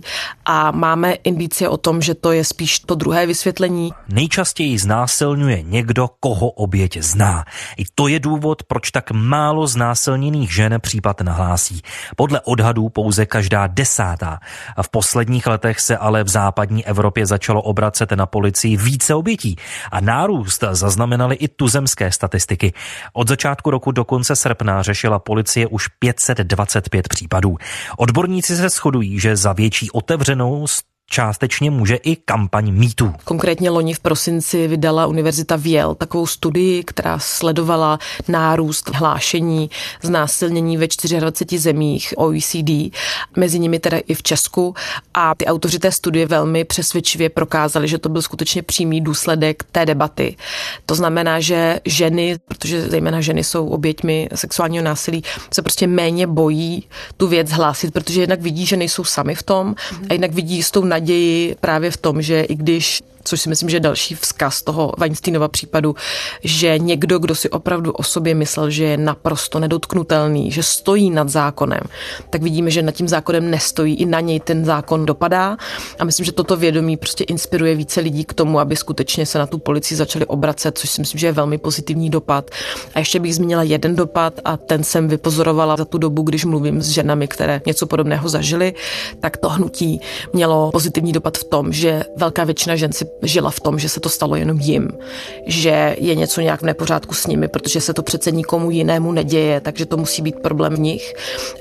A 0.46 0.72
máme 0.72 1.14
indicie 1.14 1.70
o 1.70 1.78
tom, 1.78 2.02
že 2.02 2.16
to 2.16 2.32
je 2.32 2.44
spíš 2.44 2.80
to 2.80 2.96
druhé 2.96 3.26
vysvětlení. 3.26 3.94
Nejčastěji 4.10 4.80
znásilňuje 4.80 5.62
někdo, 5.62 6.10
koho 6.20 6.50
oběť 6.50 6.98
zná. 6.98 7.46
I 7.78 7.84
to 7.96 8.08
je 8.08 8.20
důvod, 8.20 8.64
proč 8.64 8.92
tak 8.92 9.12
málo 9.12 9.68
znásilněných 9.68 10.54
žen 10.54 10.78
případ 10.82 11.22
nahlásí. 11.22 11.82
Podle 12.16 12.42
odhadů 12.42 12.90
pouze 12.90 13.26
každá 13.26 13.68
desátá. 13.68 14.40
V 14.82 14.90
posledních 14.90 15.48
letech 15.48 15.80
se 15.80 15.98
ale 15.98 16.24
v 16.24 16.28
západní 16.28 16.86
Evropě 16.86 17.26
začalo 17.26 17.62
obracet 17.62 18.12
na 18.12 18.26
policii 18.26 18.78
více 18.78 19.16
obětí 19.16 19.56
a 19.92 20.02
nárůst 20.02 20.64
zaznamenaly 20.72 21.36
i 21.36 21.48
tuzemské 21.48 22.12
statistiky. 22.12 22.74
Od 23.14 23.28
začátku 23.28 23.72
roku 23.72 23.92
do 23.92 24.06
konce 24.06 24.36
srpna 24.36 24.82
řešila 24.82 25.20
policie 25.20 25.68
už 25.68 25.88
525 25.88 27.08
případů. 27.08 27.58
Odborníci 27.98 28.56
se 28.56 28.70
shodují, 28.70 29.20
že 29.20 29.36
za 29.36 29.54
větší 29.54 29.81
otevřenost 29.90 30.91
částečně 31.12 31.72
může 31.72 31.96
i 31.96 32.16
kampaň 32.16 32.72
mýtů. 32.72 33.14
Konkrétně 33.24 33.70
loni 33.70 33.94
v 33.94 34.00
prosinci 34.00 34.68
vydala 34.68 35.08
Univerzita 35.08 35.56
Viel 35.56 35.96
takovou 35.96 36.28
studii, 36.28 36.84
která 36.84 37.20
sledovala 37.20 38.00
nárůst 38.28 38.90
hlášení 38.94 39.70
znásilnění 40.02 40.78
ve 40.78 40.88
24 41.20 41.60
zemích 41.60 42.14
OECD, 42.18 42.96
mezi 43.38 43.60
nimi 43.60 43.80
teda 43.80 43.98
i 44.08 44.14
v 44.14 44.24
Česku. 44.24 44.76
A 45.14 45.36
ty 45.36 45.46
autoři 45.46 45.80
té 45.80 45.92
studie 45.92 46.28
velmi 46.28 46.64
přesvědčivě 46.64 47.30
prokázali, 47.30 47.88
že 47.88 47.98
to 47.98 48.10
byl 48.10 48.22
skutečně 48.22 48.62
přímý 48.62 49.02
důsledek 49.02 49.64
té 49.72 49.86
debaty. 49.86 50.36
To 50.86 50.96
znamená, 50.96 51.40
že 51.40 51.80
ženy, 51.86 52.38
protože 52.48 52.90
zejména 52.90 53.22
ženy 53.22 53.44
jsou 53.44 53.68
oběťmi 53.68 54.30
sexuálního 54.36 54.84
násilí, 54.84 55.24
se 55.54 55.62
prostě 55.62 55.88
méně 55.88 56.28
bojí 56.28 56.84
tu 57.18 57.28
věc 57.28 57.52
hlásit, 57.52 57.94
protože 57.94 58.22
jednak 58.22 58.42
vidí, 58.42 58.66
že 58.66 58.78
nejsou 58.78 59.04
sami 59.04 59.36
v 59.36 59.44
tom 59.44 59.76
a 60.10 60.14
jednak 60.14 60.34
vidí 60.34 60.56
jistou 60.56 60.84
naději 60.86 61.01
právě 61.60 61.92
v 61.92 61.98
tom, 61.98 62.22
že 62.22 62.42
i 62.42 62.56
když 62.56 63.04
což 63.24 63.42
si 63.42 63.50
myslím, 63.50 63.70
že 63.70 63.76
je 63.76 63.80
další 63.80 64.16
vzkaz 64.16 64.62
toho 64.62 64.94
Weinsteinova 64.98 65.48
případu, 65.48 65.96
že 66.44 66.80
někdo, 66.80 67.20
kdo 67.20 67.36
si 67.36 67.50
opravdu 67.50 67.92
o 67.92 68.04
sobě 68.04 68.36
myslel, 68.36 68.70
že 68.70 68.84
je 68.84 68.98
naprosto 68.98 69.60
nedotknutelný, 69.60 70.52
že 70.52 70.64
stojí 70.64 71.10
nad 71.10 71.30
zákonem, 71.30 71.82
tak 72.30 72.42
vidíme, 72.42 72.72
že 72.72 72.82
nad 72.82 72.92
tím 72.92 73.08
zákonem 73.08 73.52
nestojí, 73.52 73.96
i 73.96 74.06
na 74.06 74.20
něj 74.20 74.40
ten 74.40 74.66
zákon 74.66 75.06
dopadá. 75.06 75.58
A 76.00 76.04
myslím, 76.04 76.26
že 76.26 76.32
toto 76.32 76.56
vědomí 76.56 76.98
prostě 76.98 77.24
inspiruje 77.24 77.76
více 77.76 78.00
lidí 78.00 78.26
k 78.26 78.34
tomu, 78.34 78.60
aby 78.60 78.76
skutečně 78.76 79.26
se 79.26 79.40
na 79.40 79.48
tu 79.48 79.58
policii 79.58 79.98
začali 79.98 80.26
obracet, 80.26 80.78
což 80.78 80.90
si 80.90 81.02
myslím, 81.02 81.20
že 81.20 81.28
je 81.28 81.32
velmi 81.32 81.58
pozitivní 81.58 82.10
dopad. 82.10 82.52
A 82.94 83.00
ještě 83.00 83.20
bych 83.20 83.36
zmínila 83.36 83.64
jeden 83.64 83.96
dopad 83.96 84.34
a 84.46 84.58
ten 84.58 84.84
jsem 84.84 85.08
vypozorovala 85.08 85.78
za 85.78 85.86
tu 85.86 85.98
dobu, 85.98 86.22
když 86.22 86.46
mluvím 86.46 86.82
s 86.82 86.90
ženami, 86.90 87.28
které 87.28 87.62
něco 87.66 87.86
podobného 87.86 88.30
zažily, 88.30 88.74
tak 89.20 89.38
to 89.38 89.50
hnutí 89.50 90.02
mělo 90.34 90.72
pozitivní 90.72 91.12
dopad 91.12 91.38
v 91.38 91.44
tom, 91.44 91.74
že 91.74 92.04
velká 92.18 92.44
většina 92.44 92.76
žen 92.76 92.92
si 92.92 93.06
žila 93.22 93.52
v 93.52 93.60
tom, 93.60 93.80
že 93.80 93.90
se 93.90 94.00
to 94.00 94.10
stalo 94.10 94.36
jenom 94.36 94.60
jim, 94.60 94.90
že 95.46 95.96
je 96.00 96.16
něco 96.16 96.42
nějak 96.42 96.62
v 96.62 96.66
nepořádku 96.66 97.16
s 97.16 97.28
nimi, 97.28 97.48
protože 97.48 97.82
se 97.82 97.94
to 97.94 98.04
přece 98.04 98.32
nikomu 98.32 98.72
jinému 98.72 99.12
neděje, 99.12 99.62
takže 99.62 99.86
to 99.86 99.98
musí 99.98 100.22
být 100.22 100.40
problém 100.40 100.74
v 100.74 100.80
nich. 100.80 101.14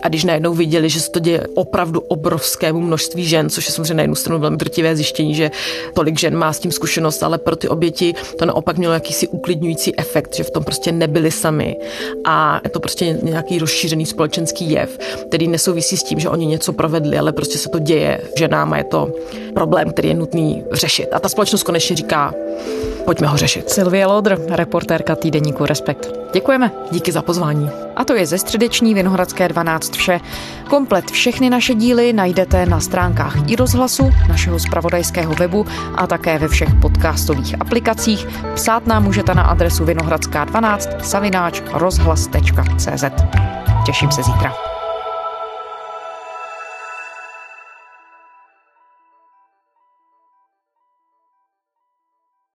A 0.03 0.09
když 0.09 0.25
najednou 0.25 0.55
viděli, 0.55 0.91
že 0.91 1.01
se 1.01 1.11
to 1.11 1.19
děje 1.19 1.47
opravdu 1.55 2.01
obrovskému 2.01 2.81
množství 2.81 3.25
žen, 3.25 3.51
což 3.51 3.67
je 3.67 3.73
samozřejmě 3.73 3.95
na 3.95 4.03
jednu 4.03 4.15
stranu 4.15 4.41
velmi 4.41 4.57
drtivé 4.57 4.97
zjištění, 4.97 5.35
že 5.35 5.51
tolik 5.95 6.19
žen 6.19 6.37
má 6.37 6.53
s 6.53 6.59
tím 6.59 6.73
zkušenost, 6.73 7.23
ale 7.23 7.39
pro 7.39 7.57
ty 7.57 7.69
oběti 7.69 8.15
to 8.39 8.47
naopak 8.47 8.79
mělo 8.79 8.95
jakýsi 8.95 9.29
uklidňující 9.29 9.99
efekt, 9.99 10.35
že 10.35 10.45
v 10.45 10.51
tom 10.51 10.65
prostě 10.65 10.93
nebyli 10.93 11.31
sami. 11.31 11.77
A 12.25 12.61
je 12.65 12.71
to 12.71 12.81
prostě 12.81 13.19
nějaký 13.23 13.59
rozšířený 13.59 14.07
společenský 14.07 14.71
jev, 14.71 14.99
který 15.29 15.49
nesouvisí 15.49 15.97
s 15.97 16.03
tím, 16.03 16.21
že 16.21 16.29
oni 16.29 16.47
něco 16.47 16.73
provedli, 16.73 17.19
ale 17.19 17.33
prostě 17.33 17.59
se 17.59 17.69
to 17.69 17.79
děje 17.79 18.21
ženám 18.39 18.73
a 18.73 18.77
je 18.77 18.85
to 18.85 19.13
problém, 19.55 19.91
který 19.91 20.09
je 20.09 20.15
nutný 20.15 20.65
řešit. 20.73 21.09
A 21.13 21.21
ta 21.21 21.29
společnost 21.41 21.63
konečně 21.63 21.97
říká, 21.97 22.35
pojďme 23.05 23.27
ho 23.27 23.37
řešit. 23.37 23.71
Silvia 23.71 24.09
Lodr, 24.09 24.39
reportérka 24.49 25.17
týdeníku 25.17 25.67
Respekt. 25.67 26.09
Děkujeme. 26.33 26.71
Díky 26.91 27.13
za 27.13 27.23
pozvání. 27.23 27.71
A 27.97 28.05
to 28.05 28.15
je 28.15 28.27
ze 28.27 28.39
středeční 28.39 28.95
Vinohradské 28.95 29.49
12 29.49 29.93
vše. 29.93 30.21
Komplet 30.71 31.11
všechny 31.11 31.51
naše 31.51 31.75
díly 31.75 32.13
najdete 32.13 32.67
na 32.67 32.81
stránkách 32.81 33.35
i 33.47 33.57
rozhlasu, 33.57 34.11
našeho 34.29 34.59
spravodajského 34.59 35.35
webu 35.35 35.67
a 35.95 36.07
také 36.07 36.39
ve 36.39 36.49
všech 36.49 36.75
podcastových 36.83 37.61
aplikacích. 37.61 38.27
Psát 38.55 38.87
nám 38.87 39.05
můžete 39.05 39.35
na 39.35 39.43
adresu 39.43 39.85
vinohradská12 39.85 41.01
savináč 41.01 41.63
rozhlas.cz. 41.73 43.05
Těším 43.87 44.11
se 44.11 44.23
zítra. 44.23 44.70